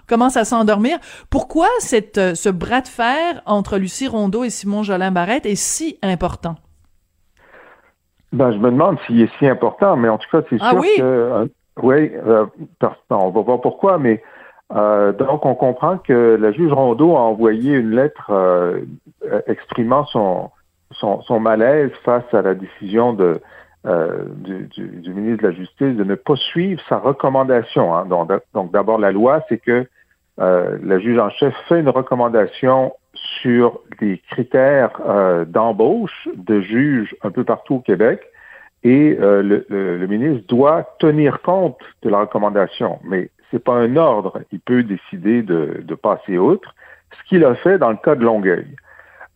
[0.06, 0.98] commencent à s'endormir.
[1.30, 5.54] Pourquoi cette, euh, ce bras de fer entre Lucie Rondeau et Simon Jolin Barrette est
[5.56, 6.56] si important?
[8.32, 10.80] Ben, je me demande s'il est si important, mais en tout cas, c'est Ah sûr
[10.80, 10.88] oui?
[10.96, 11.46] que euh,
[11.82, 12.46] oui, euh,
[12.78, 14.22] par- on va voir pourquoi, mais
[14.72, 18.80] euh, donc on comprend que la juge Rondeau a envoyé une lettre euh,
[19.46, 20.50] exprimant son,
[20.90, 23.40] son son malaise face à la décision de
[23.86, 27.94] euh, du, du, du ministre de la Justice de ne pas suivre sa recommandation.
[27.94, 28.06] hein.
[28.06, 29.86] Donc, d'abord la loi, c'est que
[30.40, 32.94] euh, la juge en chef fait une recommandation
[33.42, 38.22] sur les critères euh, d'embauche de juges un peu partout au Québec
[38.82, 43.74] et euh, le, le- le ministre doit tenir compte de la recommandation, mais c'est pas
[43.74, 44.40] un ordre.
[44.52, 46.74] Il peut décider de, de passer outre,
[47.16, 48.66] ce qu'il a fait dans le cas de Longueuil.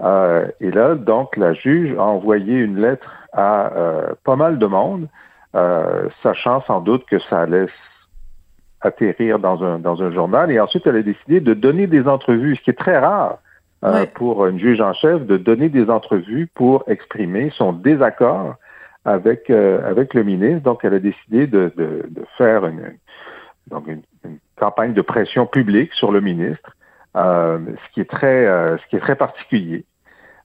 [0.03, 4.67] Euh, et là, donc, la juge a envoyé une lettre à euh, pas mal de
[4.67, 5.09] monde,
[5.55, 7.67] euh, sachant sans doute que ça allait
[8.81, 10.51] atterrir dans un, dans un journal.
[10.51, 13.39] Et ensuite, elle a décidé de donner des entrevues, ce qui est très rare
[13.85, 18.55] euh, pour une juge en chef, de donner des entrevues pour exprimer son désaccord
[19.05, 20.63] avec, euh, avec le ministre.
[20.63, 22.93] Donc, elle a décidé de, de, de faire une,
[23.71, 26.75] donc une, une, campagne de pression publique sur le ministre,
[27.17, 29.85] euh, ce qui est très, ce qui est très particulier.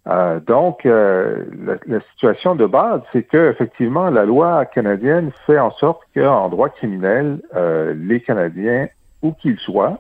[0.08, 5.60] Euh, donc, euh, la, la, situation de base, c'est que effectivement, la loi canadienne fait
[5.60, 8.90] en sorte qu'en droit criminel, euh, les Canadiens,
[9.22, 10.00] où qu'ils soient,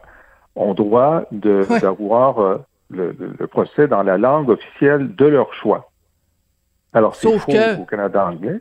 [0.55, 2.57] ont droit d'avoir ouais.
[2.89, 5.89] le, le, procès dans la langue officielle de leur choix.
[6.91, 7.81] Alors, c'est faux que...
[7.81, 8.59] au Canada anglais.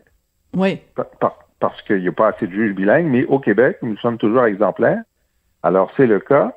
[0.55, 0.81] Oui.
[0.95, 3.97] Par, par, parce qu'il n'y a pas assez de juges bilingues, mais au Québec, nous
[3.99, 5.01] sommes toujours exemplaires.
[5.63, 6.53] Alors, c'est le cas.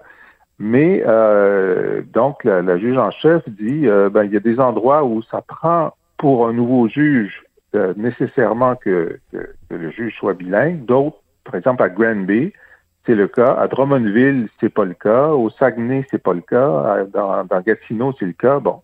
[0.58, 5.04] Mais euh, donc la, juge en chef dit euh, ben il y a des endroits
[5.04, 7.44] où ça prend pour un nouveau juge
[7.76, 9.20] euh, nécessairement que,
[9.70, 10.86] le juge soit bilingue.
[10.86, 12.54] D'autres, par exemple à Granby,
[13.06, 13.54] c'est le cas.
[13.60, 15.28] À Drummondville, c'est pas le cas.
[15.28, 17.06] Au Saguenay, c'est pas le cas.
[17.14, 18.60] Dans, dans Gatineau, c'est le cas.
[18.60, 18.82] Bon.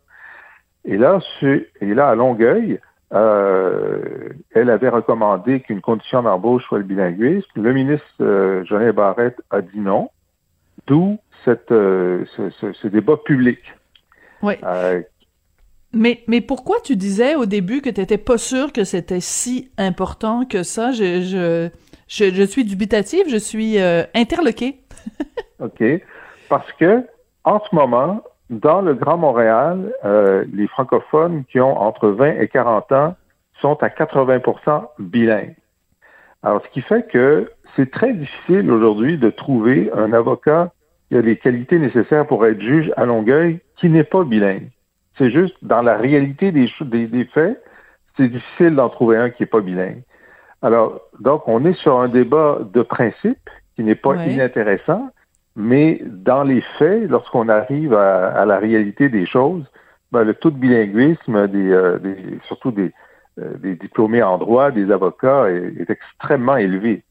[0.86, 2.80] Et là, et là à Longueuil,
[3.14, 7.50] euh, elle avait recommandé qu'une condition d'embauche soit le bilinguisme.
[7.56, 10.10] Le ministre euh, Jean Barrette a dit non.
[10.88, 13.60] D'où cette, euh, ce, ce, ce, débat public.
[14.42, 14.54] Oui.
[14.64, 15.02] Euh,
[15.94, 19.72] mais, mais pourquoi tu disais au début que tu n'étais pas sûr que c'était si
[19.78, 20.92] important que ça?
[20.92, 21.70] Je, je,
[22.08, 23.78] je, je suis dubitative, je suis
[24.16, 24.80] interloquée.
[25.60, 25.84] OK.
[26.50, 27.06] Parce que,
[27.44, 32.48] en ce moment, dans le Grand Montréal, euh, les francophones qui ont entre 20 et
[32.50, 33.16] 40 ans
[33.62, 35.56] sont à 80% bilingues.
[36.44, 40.72] Alors, ce qui fait que c'est très difficile aujourd'hui de trouver un avocat
[41.08, 44.70] qui a les qualités nécessaires pour être juge à Longueuil qui n'est pas bilingue.
[45.18, 47.62] C'est juste, dans la réalité des, des, des faits,
[48.18, 50.02] c'est difficile d'en trouver un qui n'est pas bilingue.
[50.62, 55.10] Alors, donc, on est sur un débat de principe qui n'est pas inintéressant,
[55.56, 59.66] mais dans les faits, lorsqu'on arrive à, la réalité des choses,
[60.12, 62.00] ben, le taux de bilinguisme, des, euh,
[62.48, 62.92] surtout des,
[63.40, 67.04] euh, des diplômés en droit, des avocats, est extrêmement élevé.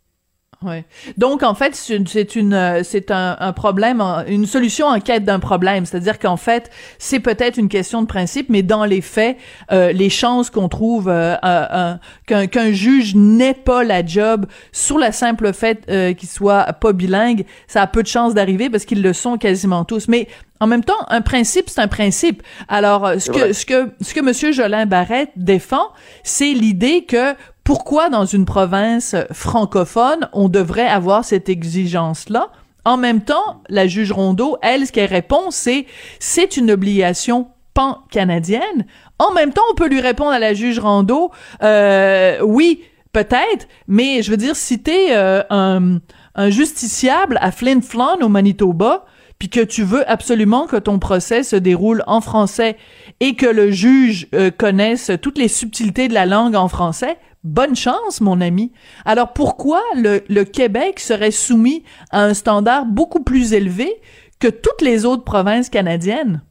[0.62, 0.84] Ouais.
[1.16, 5.86] Donc en fait c'est une c'est un, un, problème une solution en quête d'un problème
[5.86, 9.38] c'est-à-dire qu'en fait c'est peut-être une question de principe mais dans les faits
[9.72, 11.94] euh, les chances qu'on trouve euh,
[12.26, 16.92] qu'un qu'un juge n'ait pas la job sur la simple fait euh, qu'il soit pas
[16.92, 20.28] bilingue ça a peu de chances d'arriver parce qu'ils le sont quasiment tous mais
[20.62, 22.42] en même temps, un principe, c'est un principe.
[22.68, 25.88] Alors, ce que, ce que, ce que Monsieur Jolin Barrette défend,
[26.22, 32.50] c'est l'idée que pourquoi dans une province francophone, on devrait avoir cette exigence-là?
[32.84, 35.86] En même temps, la juge Rondeau, elle, ce qu'elle répond, c'est
[36.18, 38.86] c'est une obligation pan-canadienne.
[39.18, 41.30] En même temps, on peut lui répondre à la juge Rondeau,
[41.62, 46.00] euh, oui, peut-être, mais je veux dire, si t'es euh, un,
[46.48, 49.04] justiciable à Flin Flon au Manitoba,
[49.38, 52.76] puis que tu veux absolument que ton procès se déroule en français
[53.20, 57.76] et que le juge euh, connaisse toutes les subtilités de la langue en français, bonne
[57.76, 58.72] chance, mon ami.
[59.04, 64.00] Alors pourquoi le, le, Québec serait soumis à un standard beaucoup plus élevé
[64.40, 66.42] que toutes les autres provinces canadiennes?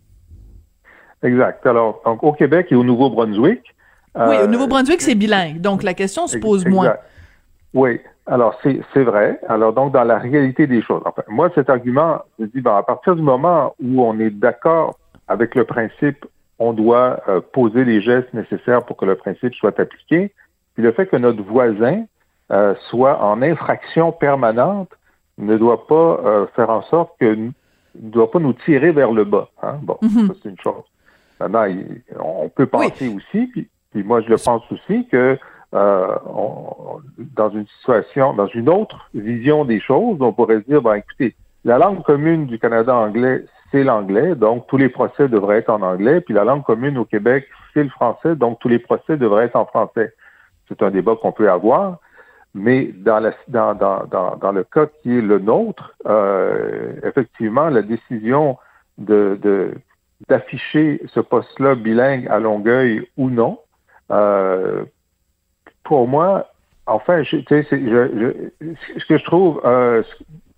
[1.24, 1.66] Exact.
[1.66, 3.62] Alors, donc, au Québec et au Nouveau-Brunswick.
[4.18, 5.60] Euh, oui, au Nouveau-Brunswick, c'est bilingue.
[5.60, 6.74] Donc, la question se pose exact.
[6.74, 6.94] moins.
[7.74, 8.00] Oui.
[8.26, 9.40] Alors, c'est vrai.
[9.48, 12.84] Alors, donc, dans la réalité des choses, enfin, moi, cet argument, je dis, ben, à
[12.84, 16.26] partir du moment où on est d'accord avec le principe,
[16.60, 20.34] on doit euh, poser les gestes nécessaires pour que le principe soit appliqué.
[20.74, 22.06] Puis le fait que notre voisin
[22.52, 24.90] euh, soit en infraction permanente
[25.38, 27.52] ne doit pas euh, faire en sorte que ne
[27.96, 29.50] doit pas nous tirer vers le bas.
[29.64, 29.80] Hein?
[29.82, 30.28] Bon, mm -hmm.
[30.28, 30.84] ça c'est une chose.
[31.40, 33.16] Maintenant, il, on peut penser oui.
[33.18, 35.38] aussi, puis, puis, moi je le pense aussi, que
[35.74, 37.00] euh, on,
[37.36, 41.78] dans une situation, dans une autre vision des choses, on pourrait dire, ben écoutez, la
[41.78, 46.22] langue commune du Canada anglais, c'est l'anglais, donc tous les procès devraient être en anglais,
[46.22, 49.56] puis la langue commune au Québec, c'est le français, donc tous les procès devraient être
[49.56, 50.14] en français.
[50.68, 51.98] C'est un débat qu'on peut avoir,
[52.54, 58.58] mais dans, la, dans, le cas qui est le nôtre, euh, effectivement, la décision
[58.98, 59.74] de
[60.28, 63.60] d'afficher ce poste-là bilingue à Longueuil ou non,
[64.12, 64.84] euh,
[65.86, 66.48] pour moi,
[66.88, 70.04] enfin, je, je, je, ce que je trouve, euh,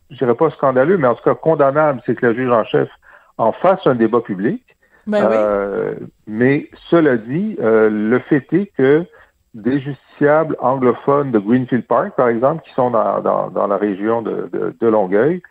[0.10, 2.90] je dirais pas scandaleux, mais en tout cas condamnable, c'est que le juge en chef
[3.38, 4.64] en fasse un débat public.
[5.08, 6.08] Ben euh, oui.
[6.28, 9.06] Mais cela dit, euh, le fait est que
[9.54, 14.22] des justiciables anglophones de Greenfield Park, par exemple, qui sont dans, dans, dans la région
[14.22, 15.42] de, de, de, Longueuil,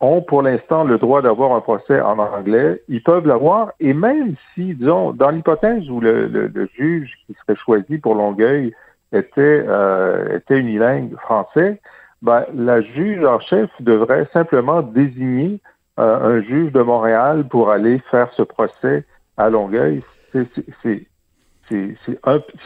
[0.00, 2.82] ont pour l'instant le droit d'avoir un procès en anglais.
[2.88, 7.34] Ils peuvent l'avoir, et même si, disons, dans l'hypothèse où le, le, le, juge qui
[7.34, 8.74] serait choisi pour Longueuil
[9.12, 11.80] était, euh, était unilingue français,
[12.20, 15.60] ben, la juge en chef devrait simplement désigner
[15.96, 19.04] un juge de Montréal pour aller faire ce procès
[19.36, 20.02] à Longueuil.
[20.32, 21.06] C'est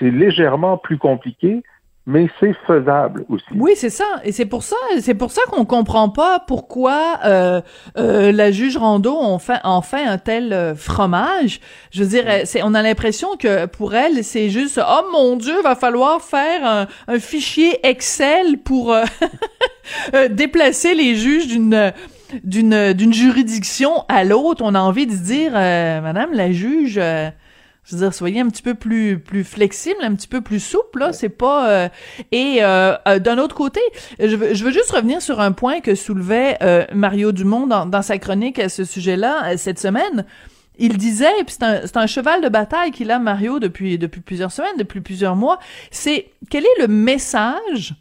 [0.01, 1.63] légèrement plus compliqué,
[2.07, 3.45] mais c'est faisable aussi.
[3.57, 7.61] Oui, c'est ça, et c'est pour ça, c'est pour ça qu'on comprend pas pourquoi euh,
[7.99, 11.61] euh, la juge Rondeau en fait, en fait un tel euh, fromage.
[11.91, 15.61] Je veux dire, c'est, on a l'impression que pour elle, c'est juste, oh mon Dieu,
[15.63, 19.03] va falloir faire un, un fichier Excel pour euh,
[20.15, 21.93] euh, déplacer les juges d'une
[22.45, 24.63] d'une d'une juridiction à l'autre.
[24.65, 27.01] On a envie de dire, Madame la juge
[27.87, 30.99] je veux dire, soyez un petit peu plus plus flexible, un petit peu plus souple.
[30.99, 31.71] Là, c'est pas.
[31.71, 31.89] Euh,
[32.33, 33.81] et euh, euh, d'un autre côté,
[34.19, 36.59] je veux, je veux juste revenir sur un point que soulevait
[36.93, 40.25] Mario Dumont dans, dans sa chronique à ce sujet-là cette semaine.
[40.79, 44.77] Il disait, c'est un, un cheval de bataille qu'il a Mario depuis depuis plusieurs semaines,
[44.79, 45.59] depuis plusieurs mois.
[45.91, 47.95] C'est quel est le message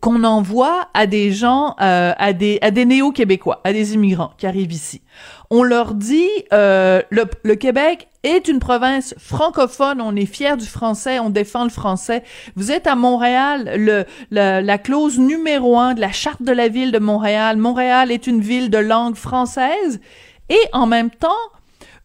[0.00, 4.72] qu'on envoie à des gens, à des à des néo-québécois, à des immigrants qui arrivent
[4.72, 5.02] ici.
[5.50, 11.18] On leur dit le, le Québec est une province francophone, on est fier du français,
[11.18, 12.22] on défend le français.
[12.54, 16.92] Vous êtes à Montréal, le, la clause numéro un de la charte de la ville
[16.92, 17.56] de Montréal.
[17.56, 20.00] Montréal est une ville de langue française
[20.48, 21.28] et en même temps,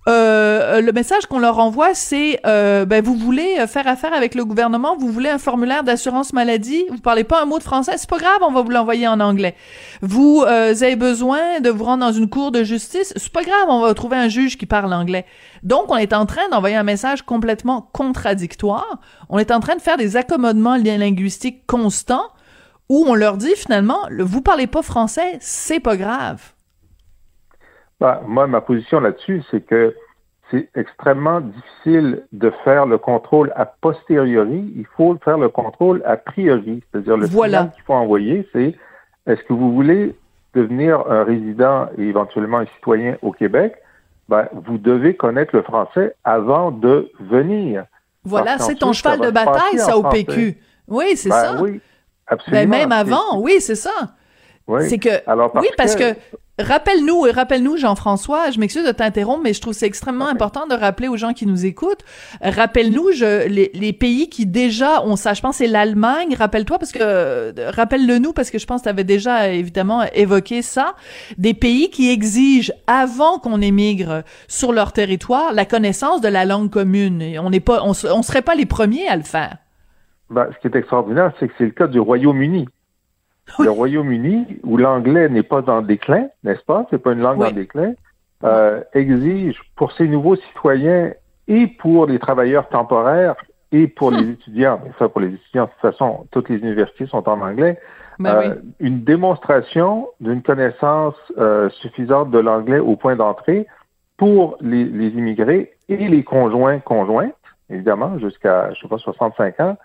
[0.09, 4.35] euh, le message qu'on leur envoie, c'est euh, ben vous voulez euh, faire affaire avec
[4.35, 7.93] le gouvernement, vous voulez un formulaire d'assurance maladie, vous parlez pas un mot de français,
[7.97, 9.55] c'est pas grave, on va vous l'envoyer en anglais.
[10.01, 13.79] Vous avez besoin de vous rendre dans une cour de justice, c'est pas grave, on
[13.79, 15.25] va trouver un juge qui parle anglais.
[15.63, 18.99] Donc on est en train d'envoyer un message complètement contradictoire.
[19.29, 22.27] On est en train de faire des accommodements linguistiques constants
[22.89, 26.52] où on leur dit finalement, vous parlez pas français, c'est pas grave.
[28.03, 29.95] Bah, moi, ma position là-dessus, c'est que
[30.51, 34.73] c'est extrêmement difficile de faire le contrôle a posteriori.
[34.75, 36.83] Il faut faire le contrôle a priori.
[36.91, 37.67] C'est-à-dire le voilà.
[37.73, 38.75] qu'il faut envoyer, c'est
[39.25, 40.13] est-ce que vous voulez
[40.53, 43.75] devenir un résident et éventuellement un citoyen au Québec?
[44.27, 47.85] Ben, vous devez connaître le français avant de venir.
[48.25, 50.57] Voilà, c'est ton cheval de bataille, ça, au PQ.
[50.89, 51.61] Oui, c'est ben ça.
[51.61, 51.79] Oui,
[52.27, 52.63] absolument.
[52.63, 54.13] Ben, même avant, oui, c'est ça.
[54.67, 54.89] Oui.
[54.89, 55.09] C'est que
[55.59, 56.15] oui, parce que
[56.59, 61.07] Rappelle-nous, rappelle-nous, Jean-François, je m'excuse de t'interrompre, mais je trouve c'est extrêmement important de rappeler
[61.07, 62.03] aux gens qui nous écoutent.
[62.43, 63.09] Rappelle-nous
[63.49, 65.33] les, les, pays qui déjà ont ça.
[65.33, 66.35] Je pense c'est l'Allemagne.
[66.37, 70.93] Rappelle-toi parce que rappelle-le-nous parce que je pense que tu avais déjà évidemment évoqué ça.
[71.39, 76.69] Des pays qui exigent avant qu'on émigre sur leur territoire la connaissance de la langue
[76.69, 77.23] commune.
[77.23, 79.57] Et on n'est pas, on, on serait pas les premiers à le faire.
[80.29, 82.67] Ben, ce qui est extraordinaire, c'est que c'est le cas du Royaume-Uni.
[83.59, 86.85] Le Royaume-Uni, où l'anglais n'est pas en déclin, n'est-ce pas?
[86.89, 87.93] C'est pas une langue en déclin,
[88.43, 91.13] euh, exige pour ses nouveaux citoyens
[91.47, 93.35] et pour les travailleurs temporaires
[93.71, 97.05] et pour les étudiants, mais ça pour les étudiants, de toute façon, toutes les universités
[97.05, 97.79] sont en anglais,
[98.19, 103.65] ben euh, une démonstration d'une connaissance euh, suffisante de l'anglais au point d'entrée
[104.17, 107.33] pour les, les, immigrés et les conjoints conjointes,
[107.69, 109.77] évidemment, jusqu'à, je sais pas, 65 ans.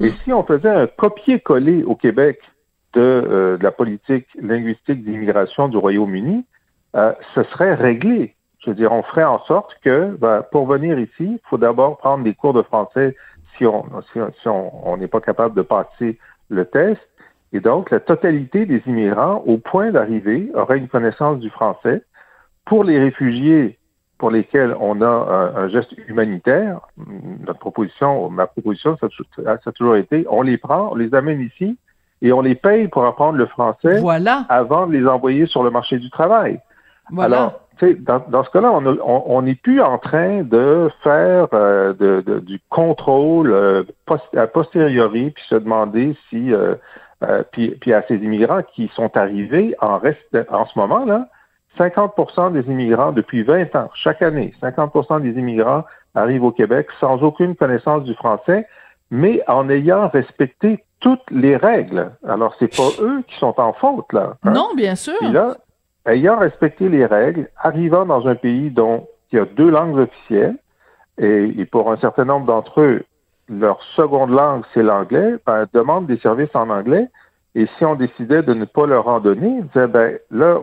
[0.00, 0.14] Et hum.
[0.24, 2.40] si on faisait un copier-coller au Québec
[2.94, 6.44] de, euh, de la politique linguistique d'immigration du Royaume-Uni,
[6.96, 8.34] euh, ce serait réglé.
[8.60, 11.98] Je veux dire, on ferait en sorte que ben, pour venir ici, il faut d'abord
[11.98, 13.16] prendre des cours de français
[13.56, 17.00] si on si on n'est pas capable de passer le test.
[17.52, 22.02] Et donc, la totalité des immigrants, au point d'arriver, auraient une connaissance du français.
[22.66, 23.78] Pour les réfugiés
[24.18, 26.80] pour lesquels on a un, geste humanitaire,
[27.46, 29.06] notre proposition, ma proposition, ça,
[29.46, 31.78] a toujours été, on les prend, on les amène ici,
[32.22, 34.00] et on les paye pour apprendre le français
[34.48, 36.60] avant de les envoyer sur le marché du travail.
[37.10, 37.36] Voilà.
[37.36, 37.60] Alors,
[38.00, 43.52] dans, dans ce cas-là, on n'est plus en train de faire euh, de, du contrôle
[43.52, 43.84] euh,
[44.36, 46.74] a posteriori, puis se demander si, euh,
[47.22, 51.28] euh, puis, puis à ces immigrants qui sont arrivés en reste en ce moment là,
[51.78, 57.22] 50% des immigrants depuis 20 ans, chaque année, 50% des immigrants arrivent au Québec sans
[57.22, 58.66] aucune connaissance du français,
[59.10, 62.12] mais en ayant respecté toutes les règles.
[62.26, 64.36] Alors, c'est pas eux qui sont en faute, là.
[64.42, 64.52] Hein.
[64.52, 65.18] Non, bien sûr.
[65.18, 65.56] Puis là,
[66.06, 70.56] ayant respecté les règles, arrivant dans un pays dont il y a deux langues officielles,
[71.18, 73.02] et, pour un certain nombre d'entre eux,
[73.48, 77.08] leur seconde langue, c'est l'anglais, ben, demande des services en anglais,
[77.54, 80.60] et si on décidait de ne pas leur en donner, ils disaient, ben, là,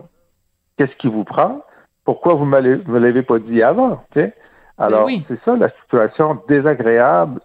[0.78, 1.62] qu'est-ce qui vous prend?
[2.04, 4.02] Pourquoi vous ne me l'avez pas dit avant?
[4.14, 4.32] Ben
[4.78, 7.40] Alors, c'est ça la situation désagréable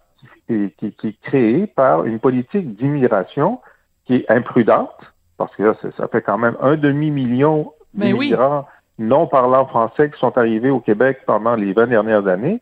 [0.78, 3.60] qui, qui, est créée par une politique d'immigration
[4.04, 4.94] qui est imprudente,
[5.36, 8.66] parce que là, ça fait quand même un demi-million d'immigrants
[8.98, 12.60] non parlant français qui sont arrivés au Québec pendant les 20 dernières années.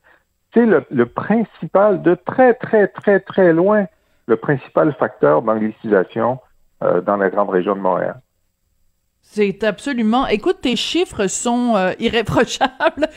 [0.54, 3.86] C'est le, le, principal, de très, très, très, très loin,
[4.26, 6.38] le principal facteur d'anglicisation
[6.80, 8.20] dans la grande région de Montréal.
[9.20, 10.26] C'est absolument.
[10.26, 13.08] Écoute, tes chiffres sont irréprochables.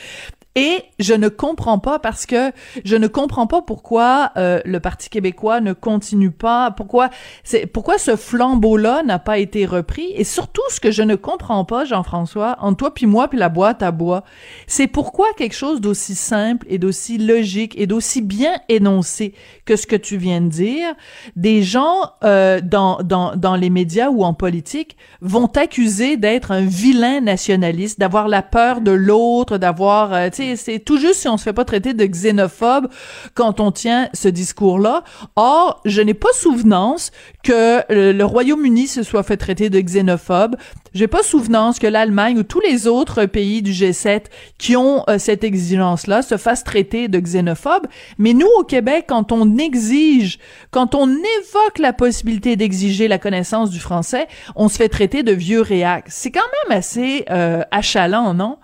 [0.56, 2.51] Et je ne comprends pas parce que
[2.86, 7.10] je ne comprends pas pourquoi euh, le Parti québécois ne continue pas, pourquoi
[7.43, 10.12] c'est pourquoi ce flambeau-là n'a pas été repris.
[10.16, 13.49] Et surtout, ce que je ne comprends pas, Jean-François, entre toi puis moi puis la
[13.49, 14.24] boîte à bois,
[14.68, 19.34] c'est pourquoi quelque chose d'aussi simple et d'aussi logique et d'aussi bien énoncé
[19.66, 20.93] que ce que tu viens de dire,
[21.36, 26.62] des gens euh, dans dans dans les médias ou en politique vont t'accuser d'être un
[26.62, 31.44] vilain nationaliste, d'avoir la peur de l'autre, d'avoir euh, c'est tout juste si on se
[31.44, 32.88] fait pas traiter de xénophobe
[33.34, 35.04] quand on tient ce discours-là.
[35.36, 37.12] Or, je n'ai pas souvenance
[37.44, 40.56] que le, Royaume-Uni se soit fait traiter de xénophobe.
[40.94, 44.26] J'ai pas souvenance que l'Allemagne ou tous les autres pays du G7
[44.58, 47.88] qui ont euh, cette exigence-là se fassent traiter de xénophobe.
[48.20, 50.39] Mais nous, au Québec, quand on exige,
[50.72, 55.32] quand on évoque la possibilité d'exiger la connaissance du français, on se fait traiter de
[55.32, 56.06] vieux réac.
[56.08, 58.58] C'est quand même assez euh, achalant, non?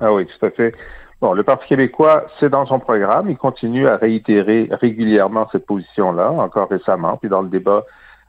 [0.00, 0.74] Ah oui, tout à fait.
[1.20, 3.28] Bon, le Parti québécois, c'est dans son programme.
[3.28, 7.84] Il continue à réitérer régulièrement cette position-là, encore récemment, puis dans le débat.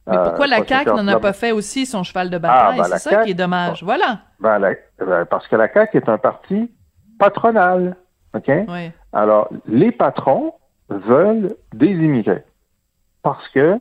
[0.08, 2.78] Mais pourquoi la CAQ n'en a pas fait aussi son cheval de ah, bataille?
[2.80, 3.84] Ben, c'est ça qui est dommage.
[3.84, 4.20] voilà.
[4.40, 6.72] Ben, ben, parce que la CAQ est un parti
[7.20, 7.96] patronal.
[8.34, 8.48] OK?
[8.48, 8.92] Oui.
[9.14, 10.54] Alors, les patrons
[10.90, 12.44] veulent des immigrés.
[13.22, 13.80] Parce que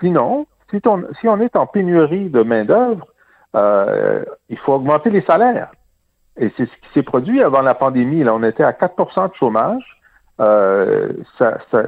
[0.00, 3.06] sinon, si on, si on est en pénurie de main-d'œuvre,
[3.54, 5.70] euh, il faut augmenter les salaires.
[6.38, 8.22] Et c'est ce qui s'est produit avant la pandémie.
[8.22, 9.82] Là, on était à 4% de chômage.
[10.40, 11.84] Euh, ça, ça,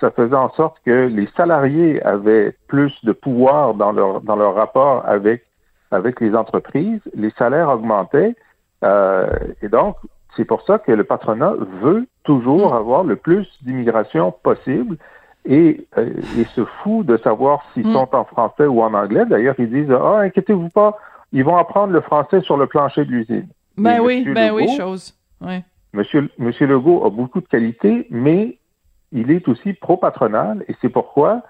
[0.00, 4.54] ça, faisait en sorte que les salariés avaient plus de pouvoir dans leur dans leur
[4.56, 5.44] rapport avec
[5.92, 7.00] avec les entreprises.
[7.14, 8.34] Les salaires augmentaient.
[8.82, 9.28] Euh,
[9.62, 9.96] et donc,
[10.36, 14.96] c'est pour ça que le patronat veut toujours avoir le plus d'immigration possible
[15.44, 17.92] et, euh, et se fout de savoir s'ils mm.
[17.92, 19.24] sont en français ou en anglais.
[19.26, 20.98] D'ailleurs, ils disent Ah, inquiétez-vous pas,
[21.32, 23.46] ils vont apprendre le français sur le plancher de l'usine.
[23.76, 25.14] Ben oui, ben oui, chose.
[25.40, 25.64] Ouais.
[25.92, 28.58] Monsieur, Monsieur Legault a beaucoup de qualités, mais
[29.12, 31.42] il est aussi pro-patronal et c'est pourquoi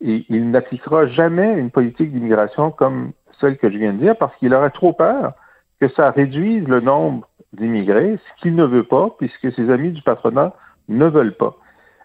[0.00, 4.34] il, il n'appliquera jamais une politique d'immigration comme celle que je viens de dire parce
[4.36, 5.34] qu'il aurait trop peur
[5.80, 10.02] que ça réduise le nombre d'immigrés, ce qu'il ne veut pas puisque ses amis du
[10.02, 10.54] patronat
[10.88, 11.56] ne veulent pas.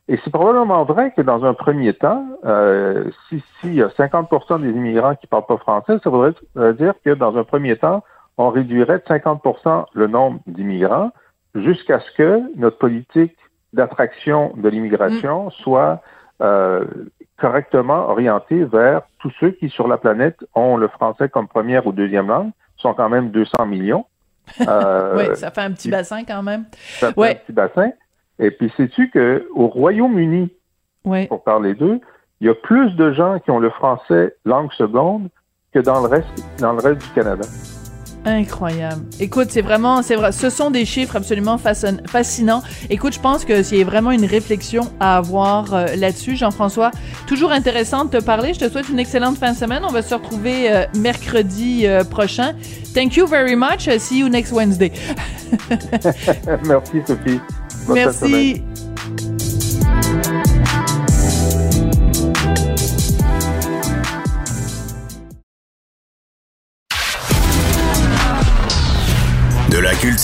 [0.09, 4.61] Et c'est probablement vrai que dans un premier temps, euh, si, si y a 50%
[4.61, 6.33] des immigrants qui parlent pas français, ça voudrait
[6.73, 8.03] dire que dans un premier temps,
[8.37, 11.11] on réduirait de 50% le nombre d'immigrants
[11.55, 13.35] jusqu'à ce que notre politique
[13.73, 15.51] d'attraction de l'immigration mm.
[15.63, 16.01] soit
[16.41, 16.85] euh,
[17.37, 21.91] correctement orientée vers tous ceux qui, sur la planète, ont le français comme première ou
[21.91, 24.05] deuxième langue, sont quand même 200 millions.
[24.65, 26.63] Euh, oui, ça fait un petit bassin quand même.
[26.99, 27.91] Ça fait un petit bassin.
[28.39, 30.49] Et puis, sais-tu qu'au Royaume-Uni,
[31.27, 31.99] pour parler d'eux,
[32.39, 35.27] il y a plus de gens qui ont le français langue seconde
[35.73, 37.43] que dans le reste, dans le reste du Canada.
[38.27, 39.03] Incroyable.
[39.21, 42.61] Écoute, c'est vraiment, c'est vrai, ce sont des chiffres absolument fascinants.
[42.89, 46.91] Écoute, je pense que a vraiment une réflexion à avoir euh, là-dessus, Jean-François.
[47.25, 48.53] Toujours intéressant de te parler.
[48.53, 49.83] Je te souhaite une excellente fin de semaine.
[49.85, 52.53] On va se retrouver euh, mercredi euh, prochain.
[52.93, 53.89] Thank you very much.
[53.97, 54.91] See you next Wednesday.
[56.65, 57.39] Merci, Sophie.
[57.87, 58.61] Merci.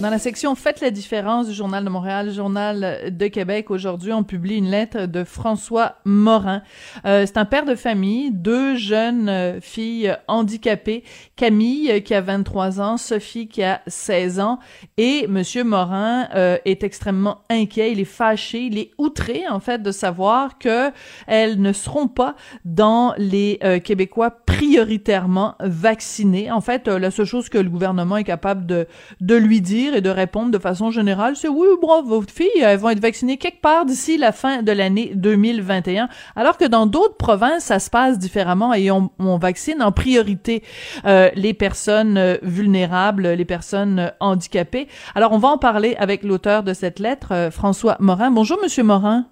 [0.00, 4.24] Dans la section Faites la différence du Journal de Montréal, Journal de Québec, aujourd'hui, on
[4.24, 6.62] publie une lettre de François Morin.
[7.06, 11.02] Euh, c'est un père de famille, deux jeunes euh, filles handicapées,
[11.34, 14.58] Camille euh, qui a 23 ans, Sophie qui a 16 ans,
[14.98, 19.82] et Monsieur Morin euh, est extrêmement inquiet, il est fâché, il est outré en fait
[19.82, 20.90] de savoir que
[21.26, 22.36] elles ne seront pas
[22.66, 26.50] dans les Québécois prioritairement vaccinés.
[26.50, 28.86] En fait, la seule chose que le gouvernement est capable de,
[29.20, 32.78] de lui dire et de répondre de façon générale, c'est oui, bravo, vos filles, elles
[32.78, 36.08] vont être vaccinées quelque part d'ici la fin de l'année 2021.
[36.34, 40.62] Alors que dans d'autres provinces, ça se passe différemment et on, vaccine en priorité
[41.04, 44.88] euh, les personnes euh, vulnérables, les personnes euh, handicapées.
[45.14, 48.30] Alors, on va en parler avec l'auteur de cette lettre, François Morin.
[48.30, 49.26] Bonjour, Monsieur Morin.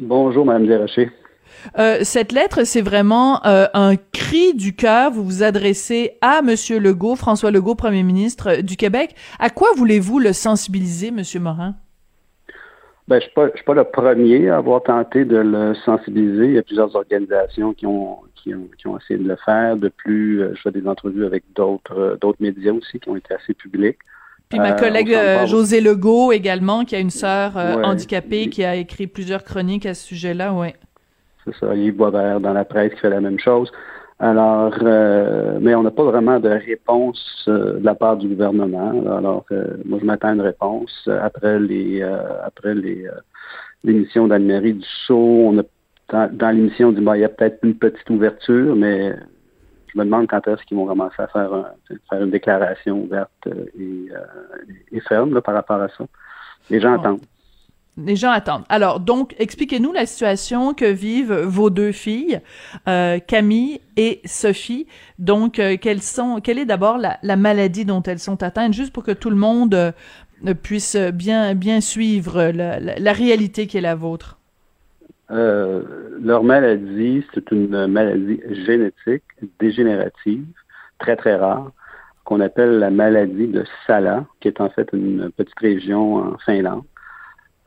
[0.00, 1.10] Bonjour, Madame Desrochers.
[1.78, 5.10] Euh, cette lettre, c'est vraiment euh, un cri du cœur.
[5.10, 9.14] Vous vous adressez à Monsieur Legault, François Legault, Premier ministre du Québec.
[9.38, 11.74] À quoi voulez-vous le sensibiliser, Monsieur Morin?
[13.08, 16.46] Ben, je ne suis, pas le premier à avoir tenté de le sensibiliser.
[16.46, 18.52] Il y a plusieurs organisations qui ont, qui
[18.86, 19.76] ont, essayé de le faire.
[19.76, 23.34] De plus, euh, je fais des entrevues avec d'autres d'autres médias aussi qui ont été
[23.34, 23.98] assez publics.
[24.48, 25.46] Puis ma Euh, collègue euh.
[25.46, 27.84] José Legault également, qui a une sœur euh, Ouais.
[27.84, 30.68] handicapée, qui a écrit plusieurs chroniques à ce sujet-là, oui.
[31.46, 33.70] C'est ça, Yves Boisvert dans la presse qui fait la même chose.
[34.18, 38.90] Alors, euh, mais on n'a pas vraiment de réponse euh, de la part du gouvernement.
[39.14, 43.12] Alors, euh, moi, je m'attends à une réponse après les euh, après les euh,
[43.84, 45.50] l'émission d'Anne-Marie Dussault.
[45.52, 49.14] On a dans, l'émission du il y a peut-être une petite ouverture, mais
[49.88, 51.72] je me demande quand est-ce qu'ils vont commencer à faire, un-
[52.08, 54.08] faire une déclaration ouverte et,
[54.92, 56.04] et ferme là, par rapport à ça.
[56.70, 57.20] Les gens attendent.
[57.98, 58.64] Les gens attendent.
[58.68, 62.40] Alors, donc, expliquez-nous la situation que vivent vos deux filles,
[62.88, 64.86] euh, Camille et Sophie.
[65.18, 65.98] Donc, euh, quelle
[66.58, 69.74] est d'abord la, la maladie dont elles sont atteintes, juste pour que tout le monde
[69.74, 69.92] euh,
[70.62, 74.38] puisse bien, bien suivre la, la- réalité qui est la vôtre.
[75.30, 79.24] Leur maladie, c'est une maladie génétique
[79.58, 80.44] dégénérative,
[80.98, 81.72] très très rare,
[82.24, 86.82] qu'on appelle la maladie de Sala, qui est en fait une petite région en Finlande.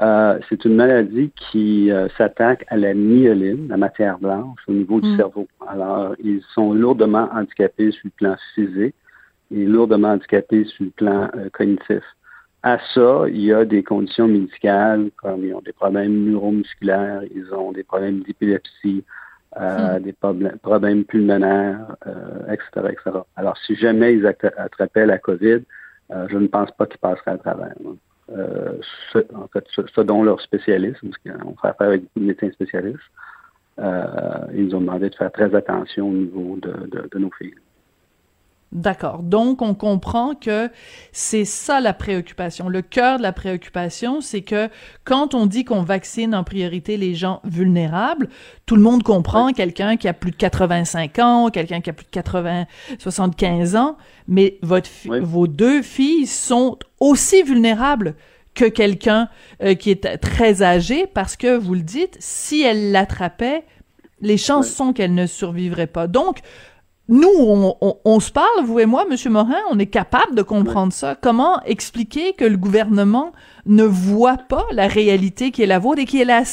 [0.01, 5.01] Euh, c'est une maladie qui euh, s'attaque à la myeline, la matière blanche, au niveau
[5.01, 5.17] du Mm.
[5.17, 5.47] cerveau.
[5.67, 8.95] Alors, ils sont lourdement handicapés sur le plan physique
[9.51, 12.03] et lourdement handicapés sur le plan euh, cognitif.
[12.63, 17.53] À ça, il y a des conditions médicales comme ils ont des problèmes neuromusculaires, ils
[17.53, 19.03] ont des problèmes d'épilepsie,
[19.59, 23.17] euh, des problèmes, problèmes pulmonaires, euh, etc., etc.
[23.35, 25.59] Alors, si jamais ils attra- attrapaient la COVID,
[26.11, 27.73] euh, je ne pense pas qu'ils passeraient à travers.
[27.85, 27.95] hein.
[28.31, 28.73] Euh,
[29.11, 32.25] ce, en fait, ce, ce dont leur spécialiste, parce qu'on fait affaire avec beaucoup de
[32.25, 32.99] médecins spécialistes,
[33.79, 34.03] euh,
[34.53, 37.55] ils nous ont demandé de faire très attention au niveau de, de- de nos filles.
[38.71, 39.23] D'accord.
[39.23, 40.69] Donc, on comprend que
[41.11, 42.69] c'est ça la préoccupation.
[42.69, 44.69] Le cœur de la préoccupation, c'est que
[45.05, 48.29] quand on dit qu'on vaccine en priorité les gens vulnérables,
[48.67, 52.05] tout le monde comprend quelqu'un qui a plus de 85 ans, quelqu'un qui a plus
[52.05, 52.65] de 80,
[52.99, 53.97] 75 ans,
[54.27, 55.19] mais votre fi- Oui.
[55.19, 58.13] vos deux filles sont aussi vulnérables
[58.53, 59.29] que quelqu'un
[59.63, 63.63] euh, qui est très âgé parce que, vous le dites, si elle l'attrapait,
[64.21, 64.75] les chances Oui.
[64.75, 66.05] sont qu'elle ne survivrait pas.
[66.07, 66.39] Donc,
[67.09, 70.41] nous, on, on- on se parle, vous et moi, Monsieur Morin, on est capable de
[70.43, 71.15] comprendre ça.
[71.21, 73.31] Comment expliquer que le gouvernement
[73.65, 76.43] ne voit pas la réalité qui est la vôtre et qui est la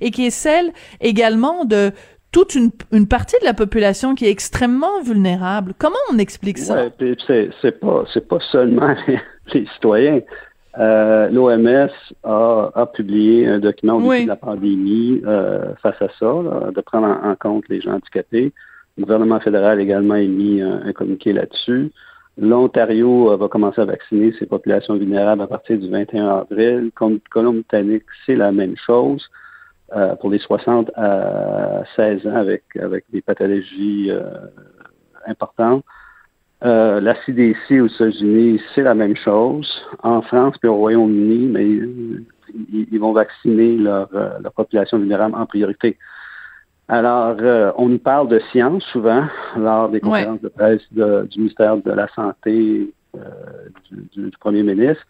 [0.00, 1.92] et qui est celle également de
[2.32, 5.72] toute une, une partie de la population qui est extrêmement vulnérable?
[5.78, 6.74] Comment on explique ça?
[6.74, 7.16] Ouais, puis
[7.62, 9.20] c'est pas c'est pas seulement les,
[9.54, 10.20] les citoyens.
[10.78, 11.88] Euh, L'OMS
[12.24, 14.22] a, a publié un document au début Oui.
[14.24, 17.92] de la pandémie euh, face à ça, là, de prendre en, en compte les gens
[17.94, 18.52] handicapés.
[18.98, 21.90] Le gouvernement fédéral a également émis un, un communiqué là-dessus.
[22.40, 26.92] L'Ontario euh, va commencer à vacciner ses populations vulnérables à partir du 21 avril.
[26.94, 29.28] Colombie-Britannique, c'est la même chose
[29.96, 34.22] euh, pour les 60 à 16 ans avec, avec des pathologies euh,
[35.26, 35.84] importantes.
[36.60, 39.68] La CDC aux États-Unis, c'est la même chose.
[40.02, 41.66] En France et au Royaume-Uni, mais
[42.90, 44.08] ils, vont vacciner leur
[44.56, 45.96] population vulnérable en priorité.
[46.88, 49.24] Alors, euh, on nous parle de science souvent
[49.56, 53.20] lors des conférences de presse de- du ministère de la Santé euh,
[53.90, 55.02] du, du- du premier ministre.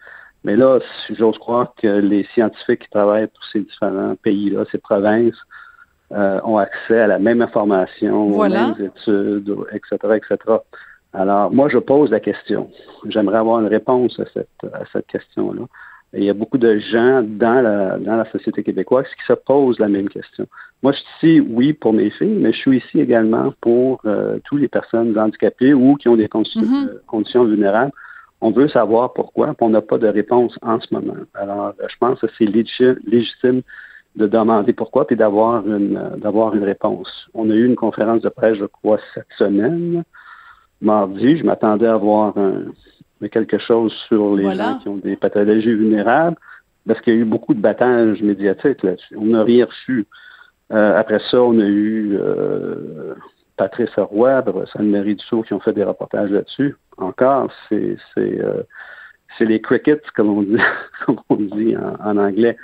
[0.43, 0.79] Mais là,
[1.11, 5.35] j'ose croire que les scientifiques qui travaillent pour ces différents pays-là, ces provinces,
[6.11, 8.69] euh, ont accès à la même information, Voilà.
[8.71, 10.37] aux mêmes études, etc., etc.
[11.13, 12.69] Alors, moi, je pose la question.
[13.05, 15.63] J'aimerais avoir une réponse à cette, à cette question-là.
[16.13, 19.33] Et il y a beaucoup de gens dans la, dans la société québécoise qui se
[19.33, 20.47] posent la même question.
[20.81, 24.39] Moi, je suis ici, oui, pour mes filles, mais je suis ici également pour euh,
[24.45, 26.87] toutes les personnes handicapées ou qui ont des Mhm.
[26.89, 27.91] euh, conditions vulnérables.
[28.41, 31.15] On veut savoir pourquoi, puis on n'a pas de réponse en ce moment.
[31.33, 33.61] Alors, euh, je pense que c'est légitime, légitime
[34.15, 37.27] de demander pourquoi, puis d'avoir une, euh, d'avoir une réponse.
[37.33, 40.03] On a eu une conférence de presse, je crois, cette semaine,
[40.81, 41.37] mardi.
[41.37, 42.63] Je m'attendais à avoir un,
[43.27, 44.63] quelque chose sur les Voilà.
[44.71, 46.37] gens qui ont des pathologies vulnérables,
[46.87, 49.17] parce qu'il y a eu beaucoup de battages médiatiques là-dessus.
[49.17, 50.05] On n'a rien reçu.
[50.71, 53.15] Euh, après ça, on a eu euh,
[53.57, 54.41] Patrice Roy,
[54.75, 56.75] Anne-Marie Dussault qui ont fait des reportages là-dessus.
[56.97, 58.63] Encore, c'est c'est euh,
[59.37, 60.57] c'est les crickets, comme on dit,
[61.05, 62.55] comme on dit en, en anglais.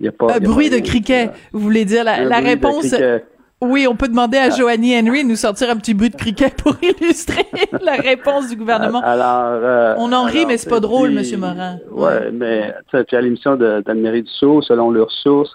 [0.00, 1.30] Il y a pas, Un il y a pas bruit de criquet.
[1.52, 2.94] Vous voulez dire la, la réponse?
[3.60, 6.52] Oui, on peut demander à Joanie Henry de nous sortir un petit bruit de criquet
[6.62, 7.44] pour illustrer
[7.82, 9.00] la réponse du gouvernement.
[9.02, 11.78] Alors, euh, On en rit, alors, mais c'est pas puis- drôle, Monsieur Morin.
[11.90, 15.52] Ouais, mais puis à l'émission de- d'Anne-Marie Dussault, selon leurs sources,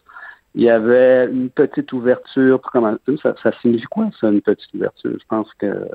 [0.56, 2.60] il y avait une petite ouverture.
[2.60, 5.14] Pour comment, ça, ça signifie quoi, ça, une petite ouverture?
[5.14, 5.86] Je pense que euh,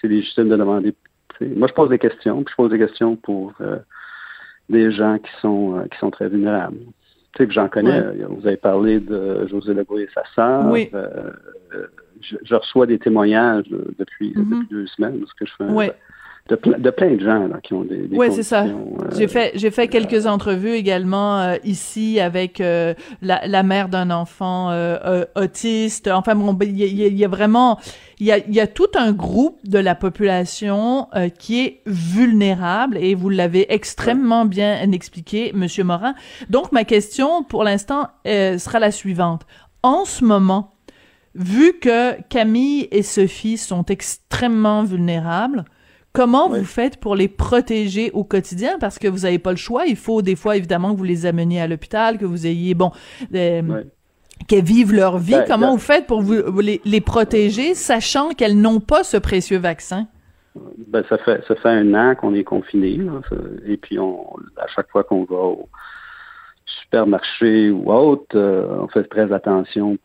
[0.00, 0.94] c'est légitime de demander.
[1.40, 3.78] Moi, je pose des questions, puis je pose des questions pour euh,
[4.68, 6.76] des gens qui sont euh, qui sont très vulnérables.
[7.34, 7.90] Tu sais que j'en connais.
[8.00, 8.22] Ouais.
[8.22, 10.66] euh, Vous avez parlé de José Legault et sa sœur.
[10.70, 10.90] Oui.
[10.94, 11.30] Euh,
[12.20, 14.50] je, je reçois des témoignages euh, depuis, Mhm.
[14.50, 15.72] depuis deux semaines parce que je fais un.
[16.48, 18.64] De, de, plein de gens là, qui ont des, des Oui, c'est ça.
[18.64, 18.72] euh,
[19.16, 24.10] J'ai fait j'ai fait quelques entrevues également euh, ici avec euh, la, la mère d'un
[24.10, 24.72] enfant
[25.36, 26.08] autiste.
[26.08, 27.78] Enfin bon, ben, il y, y, y, a vraiment
[28.18, 31.06] il y a, y a tout un groupe de la population
[31.38, 36.14] qui est vulnérable et vous l'avez extrêmement bien expliqué, Monsieur Morin.
[36.48, 39.42] Donc ma question pour l'instant sera la suivante.
[39.82, 40.72] En ce moment,
[41.34, 45.64] vu que Camille et Sophie sont extrêmement vulnérables,
[46.12, 48.78] Comment vous faites pour les protéger au quotidien?
[48.80, 49.86] Parce que vous n'avez pas le choix.
[49.86, 52.90] Il faut des fois, évidemment, que vous les ameniez à l'hôpital, que vous ayez, bon,
[53.32, 53.84] euh,
[54.48, 55.32] qu'elles vivent leur vie.
[55.32, 59.18] Ben, Comment ben- vous faites pour vous, les, les protéger, sachant qu'elles n'ont pas ce
[59.18, 60.08] précieux vaccin?
[60.88, 62.98] Ben, ça fait ça fait un an qu'on est confiné.
[63.66, 65.68] Et puis on à chaque fois qu'on va au
[66.82, 69.96] supermarché ou autre, euh, on fait très attention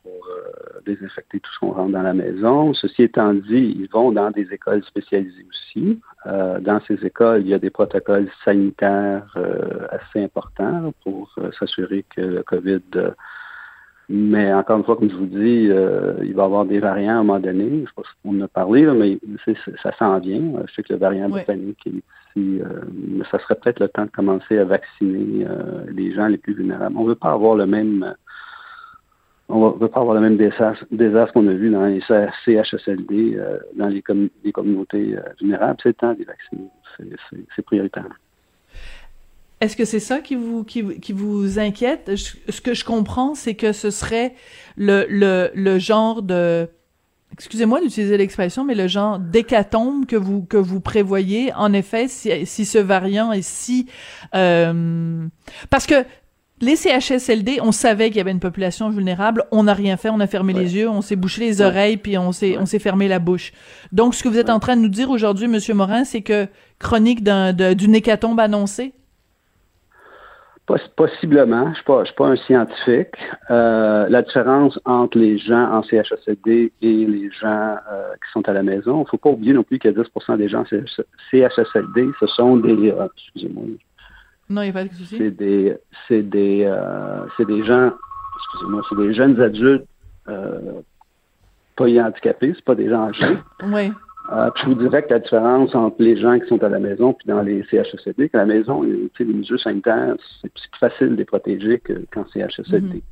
[0.86, 2.73] désinfecter tout ce qu'on rentre dans la maison.
[2.73, 5.99] Ceci étant dit, ils vont dans des écoles spécialisées aussi.
[6.27, 11.51] Euh, dans ces écoles, il y a des protocoles sanitaires euh, assez importants pour euh,
[11.59, 12.81] s'assurer que le COVID
[14.07, 17.19] mais encore une fois, comme je vous dis, il va y avoir des variants à
[17.21, 17.81] un moment donné.
[17.81, 19.17] Je sais pas si on en a parlé, là, mais
[19.81, 20.43] ça s'en vient.
[20.67, 21.39] Je sais que le variant Oui.
[21.39, 22.61] britannique est ici.
[22.93, 25.47] mais ça serait peut-être le temps de commencer à vacciner
[25.88, 26.95] les gens les plus vulnérables.
[26.95, 28.13] On ne veut pas avoir le même
[29.49, 33.59] on ne veut pas avoir le même désastre, qu'on a vu dans les CHSLD, euh,
[33.75, 35.77] dans les, commu- les communautés euh, vulnérables.
[35.83, 36.67] C'est le temps de les vacciner.
[36.97, 38.07] C'est- prioritaire.
[39.61, 42.11] Est-ce que c'est ça qui vous qui, vous- qui vous inquiète?
[42.15, 44.33] Ce que je comprends, c'est que ce serait
[44.77, 46.67] le genre de
[47.31, 50.15] excusez-moi d'utiliser l'expression, mais le genre d'hécatombe que
[50.57, 51.53] vous prévoyez.
[51.55, 53.87] En effet, si si ce variant est si
[54.35, 55.25] euh,
[55.69, 55.95] parce que
[56.62, 60.20] les CHSLD, on savait qu'il y avait une population vulnérable, on n'a rien fait, on
[60.22, 61.68] a fermé les yeux, on s'est bouché les Ouais.
[61.68, 63.51] oreilles, puis on s'est on s'est fermé la bouche.
[63.91, 66.47] Donc, ce que vous êtes en train de nous dire aujourd'hui, Monsieur Morin, c'est que
[66.80, 68.93] chronique d'une hécatombe annoncée?
[70.68, 71.66] Poss- Possiblement.
[71.66, 73.16] Je ne suis, pas- je suis pas un scientifique.
[73.51, 78.53] Euh, la différence entre les gens en CHSLD et les gens euh, qui sont à
[78.53, 81.01] la maison, il ne faut pas oublier non plus que 10% des gens en CH-
[81.30, 82.89] CHSLD, ce sont des...
[82.91, 83.64] euh, excusez-moi.
[84.49, 85.17] Non, il n'y a pas de souci.
[85.17, 85.75] C'est des,
[86.07, 87.91] c'est des, euh, c'est des gens,
[88.37, 89.85] excusez-moi, c'est des jeunes adultes
[90.27, 90.81] euh,
[91.75, 93.37] pas handicapés, c'est pas des gens âgés.
[93.63, 93.91] Oui.
[94.31, 96.79] Euh, puis je vous dirais que la différence entre les gens qui sont à la
[96.79, 101.15] maison puis dans les CHSLD, qu'à la maison, les mesures sanitaires, c'est plus facile de
[101.15, 103.03] les protéger que- qu'en CHSLD.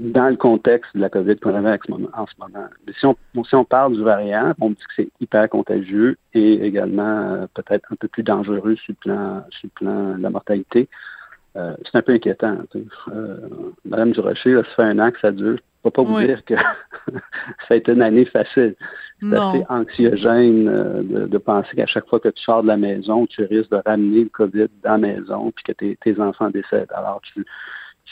[0.00, 2.08] Dans le contexte de la COVID qu'on avait en ce moment.
[2.14, 2.66] En ce moment.
[2.86, 6.54] Mais si on, si on parle du variant, on dit que c'est hyper contagieux et
[6.64, 10.30] également euh, peut-être un peu plus dangereux sur le plan, sur le plan de la
[10.30, 10.88] mortalité.
[11.56, 12.56] Euh, c'est un peu inquiétant.
[13.12, 13.36] Euh,
[13.84, 15.56] Madame Durocher, là, ça fait un an que ça dure.
[15.82, 16.26] Je ne peux pas vous Oui.
[16.26, 16.54] dire que
[17.68, 18.76] ça a été une année facile.
[19.20, 22.76] C'est assez anxiogène euh, de, de penser qu'à chaque fois que tu sors de la
[22.78, 26.48] maison, tu risques de ramener le COVID dans la maison puis que tes, tes enfants
[26.50, 26.92] décèdent.
[26.94, 27.44] Alors, tu,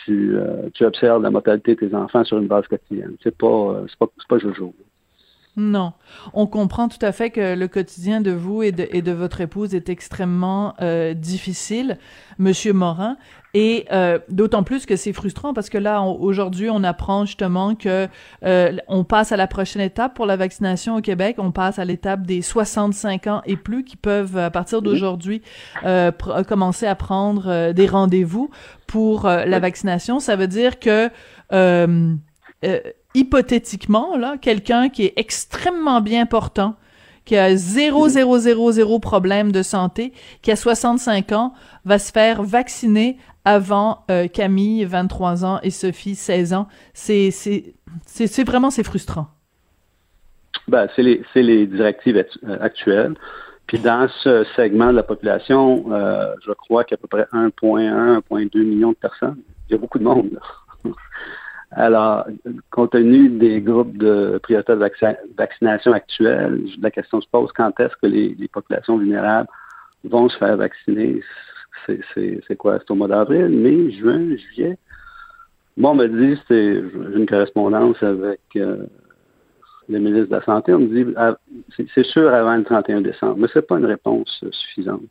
[0.05, 3.17] tu, euh, tu observes la mortalité de tes enfants sur une base quotidienne.
[3.23, 4.75] C'est pas, euh, c'est pas, c'est pas jojo.
[5.59, 5.93] Non.
[6.35, 9.41] On comprend tout à fait que le quotidien de vous et de, et de votre
[9.41, 11.99] épouse est extrêmement euh, difficile,
[12.39, 13.17] Monsieur Morin,
[13.55, 18.07] et euh, d'autant plus que c'est frustrant parce que là, aujourd'hui, on apprend justement que
[18.45, 21.37] euh, on passe à la prochaine étape pour la vaccination au Québec.
[21.39, 25.43] On passe à l'étape des 65 ans et plus qui peuvent, à partir d'aujourd'hui,
[25.85, 26.13] euh,
[26.47, 28.49] commencer à prendre euh, des rendez-vous
[28.87, 30.21] pour euh, la vaccination.
[30.21, 31.11] Ça veut dire que
[31.53, 32.15] euh,
[32.65, 32.81] euh,
[33.19, 36.77] hypothétiquement, là, quelqu'un qui est extrêmement bien portant,
[37.25, 41.53] qui a zéro, zéro, zéro, zéro problème de santé, qui a 65 ans,
[41.85, 46.69] va se faire vacciner avant euh, Camille, 23 ans, et Sophie, 16 ans.
[46.95, 47.31] C'est,
[48.47, 49.29] vraiment, c'est frustrant.
[50.69, 51.03] Ben, c'est
[51.43, 53.15] les, directives euh, actuelles.
[53.67, 57.09] Puis dans ce segment de la population, euh, je crois qu'il y a à peu
[57.09, 59.37] près 1,1, 1,2 millions de personnes.
[59.69, 60.39] Il y a beaucoup de monde.
[61.71, 62.27] Alors,
[62.71, 67.79] compte tenu des groupes de priorité de vacci- vaccination actuels, la question se pose quand
[67.79, 69.49] est-ce que les, populations vulnérables
[70.05, 71.23] vont se faire vacciner?
[71.87, 72.79] C'est, quoi?
[72.79, 74.79] C'est au mois d'avril, mai, juin, juillet?
[75.77, 76.83] Bon, on me dit, c'est,
[77.17, 78.85] une correspondance avec euh,
[79.89, 81.37] le ministre de la Santé, on me dit ah,
[81.95, 85.03] c'est sûr avant le 31 décembre, mais c'est pas une réponse suffisante.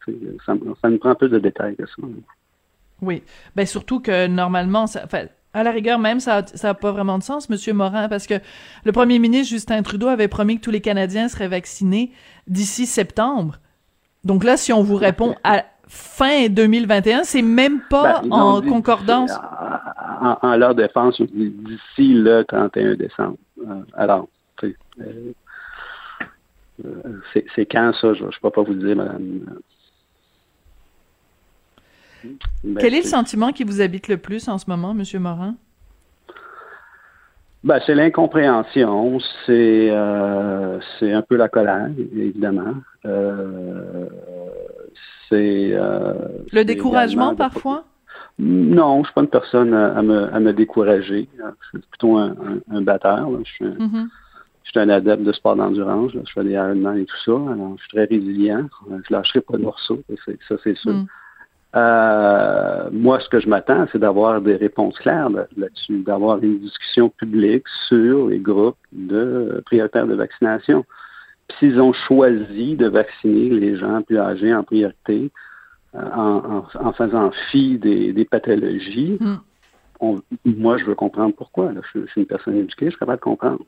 [0.45, 1.95] Ça, me- ça nous prend plus de détails que ça.
[3.01, 3.23] Oui.
[3.55, 5.07] Ben, surtout que normalement, ça,
[5.57, 8.35] à la rigueur même, ça n'a pas vraiment de sens, Monsieur Morin, parce que
[8.85, 12.11] le premier ministre Justin Trudeau avait promis que tous les Canadiens seraient vaccinés
[12.47, 13.55] d'ici septembre.
[14.23, 18.67] Donc là, si on vous répond à fin 2021, c'est même pas Ben, en dit-
[18.69, 19.31] concordance.
[20.21, 23.37] En, en leur défense, d'ici le 31 décembre.
[23.67, 24.27] Euh, alors,
[24.61, 25.31] sais, euh,
[27.55, 29.39] c'est quand ça, je ne peux pas vous le dire, madame.
[32.63, 35.03] Ben, Quel est le sentiment qui vous habite le plus en ce moment, M.
[35.21, 35.55] Morin?
[37.63, 42.75] Ben, c'est l'incompréhension, c'est euh, c'est un peu la colère, évidemment.
[43.05, 44.07] Euh,
[45.27, 46.13] c'est euh,
[46.51, 47.83] le découragement parfois?
[48.39, 51.27] Non, je suis pas une personne à, me, à me décourager.
[51.37, 52.35] Je suis plutôt un,
[52.71, 53.27] un, batteur.
[53.43, 54.07] Je, suis un, mm-hmm.
[54.63, 56.11] je, suis un, adepte de sport d'endurance.
[56.13, 57.31] Je fais des Ironman et tout ça.
[57.31, 58.69] Alors, je suis très résilient.
[58.89, 60.01] Je lâcherai pas de morceau,
[60.47, 60.93] ça c'est sûr.
[60.93, 61.07] Mm.
[61.77, 67.09] Euh, moi, ce que je m'attends, c'est d'avoir des réponses claires là-dessus, d'avoir une discussion
[67.09, 70.85] publique sur les groupes de prioritaires de vaccination.
[71.59, 75.31] s'ils ont choisi de vacciner les gens plus âgés en priorité,
[75.95, 80.19] euh, en, faisant fi des, pathologies, hmm.
[80.45, 81.71] moi, je veux comprendre pourquoi.
[81.93, 83.59] Je, suis une personne éduquée, je suis capable de comprendre.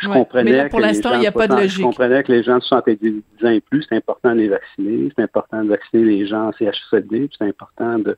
[0.00, 1.78] Je comprenais pour l'instant, il n'y a pas de logique.
[1.78, 5.12] Je comprenais que les gens de 70 ans et plus, c'est important de les vacciner,
[5.14, 8.16] c'est important de vacciner les gens en CHSLD, c'est important de,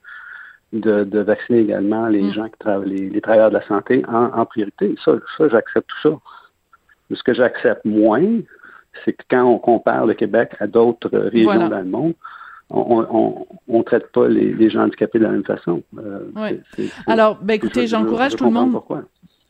[0.73, 2.33] de, vacciner également les mm.
[2.33, 4.95] gens qui travaillent, les, travailleurs de la santé en, priorité.
[5.05, 6.17] Ça, ça j'accepte tout ça.
[7.11, 8.41] Mais ce que j'accepte moins,
[9.05, 12.15] c'est que quand on compare le Québec à d'autres régions dans le monde,
[12.71, 15.83] on ne traite pas les, gens handicapés de la même façon.
[15.99, 16.57] Euh,
[17.07, 18.73] Alors, ben, écoutez, j'encourage tout le monde.
[18.73, 19.03] Pourquoi.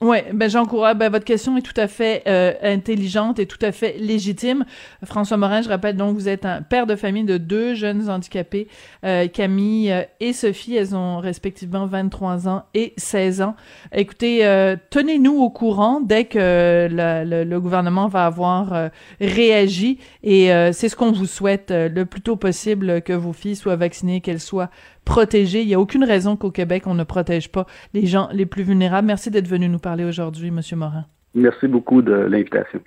[0.03, 0.97] Oui, ben j'encourage.
[0.97, 4.65] Ben, votre question est tout à fait euh, intelligente et tout à fait légitime.
[5.05, 8.67] François Morin, je rappelle donc, vous êtes un père de famille de deux jeunes handicapés,
[9.05, 10.75] euh, Camille euh, et Sophie.
[10.75, 13.55] Elles ont respectivement 23 ans et 16 ans.
[13.93, 14.41] Écoutez,
[14.91, 18.91] tenez-nous au courant dès que le, gouvernement va avoir
[19.21, 23.77] réagi et c'est ce qu'on vous souhaite le plus tôt possible que vos filles soient
[23.77, 24.71] vaccinées, qu'elles soient
[25.05, 25.63] protéger.
[25.63, 28.63] Il n'y a aucune raison qu'au Québec, on ne protège pas les gens les plus
[28.63, 29.07] vulnérables.
[29.07, 31.05] Merci d'être venu nous parler aujourd'hui, Monsieur Morin.
[31.35, 32.81] Merci beaucoup de l'invitation.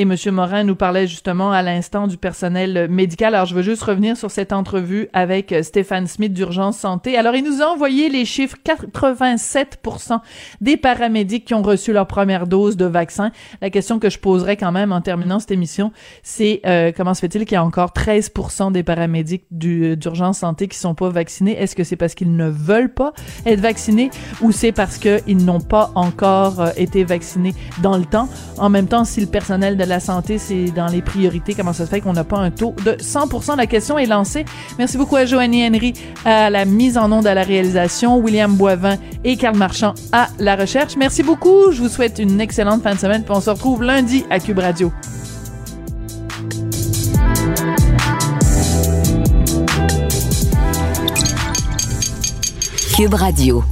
[0.00, 0.14] Et M.
[0.30, 3.34] Morin nous parlait justement à l'instant du personnel médical.
[3.34, 7.18] Alors, je veux juste revenir sur cette entrevue avec euh, Stéphane Smith d'Urgence Santé.
[7.18, 10.20] Alors, il nous a envoyé les chiffres 87%
[10.60, 13.32] des paramédics qui ont reçu leur première dose de vaccin.
[13.60, 15.90] La question que je poserais quand même en terminant cette émission,
[16.22, 20.68] c'est euh, comment se fait-il qu'il y a encore 13% des paramédics euh, d'Urgence Santé
[20.68, 21.60] qui sont pas vaccinés?
[21.60, 23.14] Est-ce que c'est parce qu'ils ne veulent pas
[23.46, 24.10] être vaccinés
[24.42, 28.28] ou c'est parce qu'ils n'ont pas encore été vaccinés dans le temps?
[28.58, 31.54] En même temps, si le personnel la santé, c'est dans les priorités.
[31.54, 34.44] Comment ça se fait qu'on n'a pas un taux de 100% La question est lancée.
[34.78, 38.96] Merci beaucoup à Joanie Henry à la mise en onde à la réalisation, William Boivin
[39.24, 40.96] et Carl Marchand à la recherche.
[40.96, 41.72] Merci beaucoup.
[41.72, 43.24] Je vous souhaite une excellente fin de semaine.
[43.28, 44.92] On se retrouve lundi à Cube Radio.
[52.96, 53.62] Cube Radio.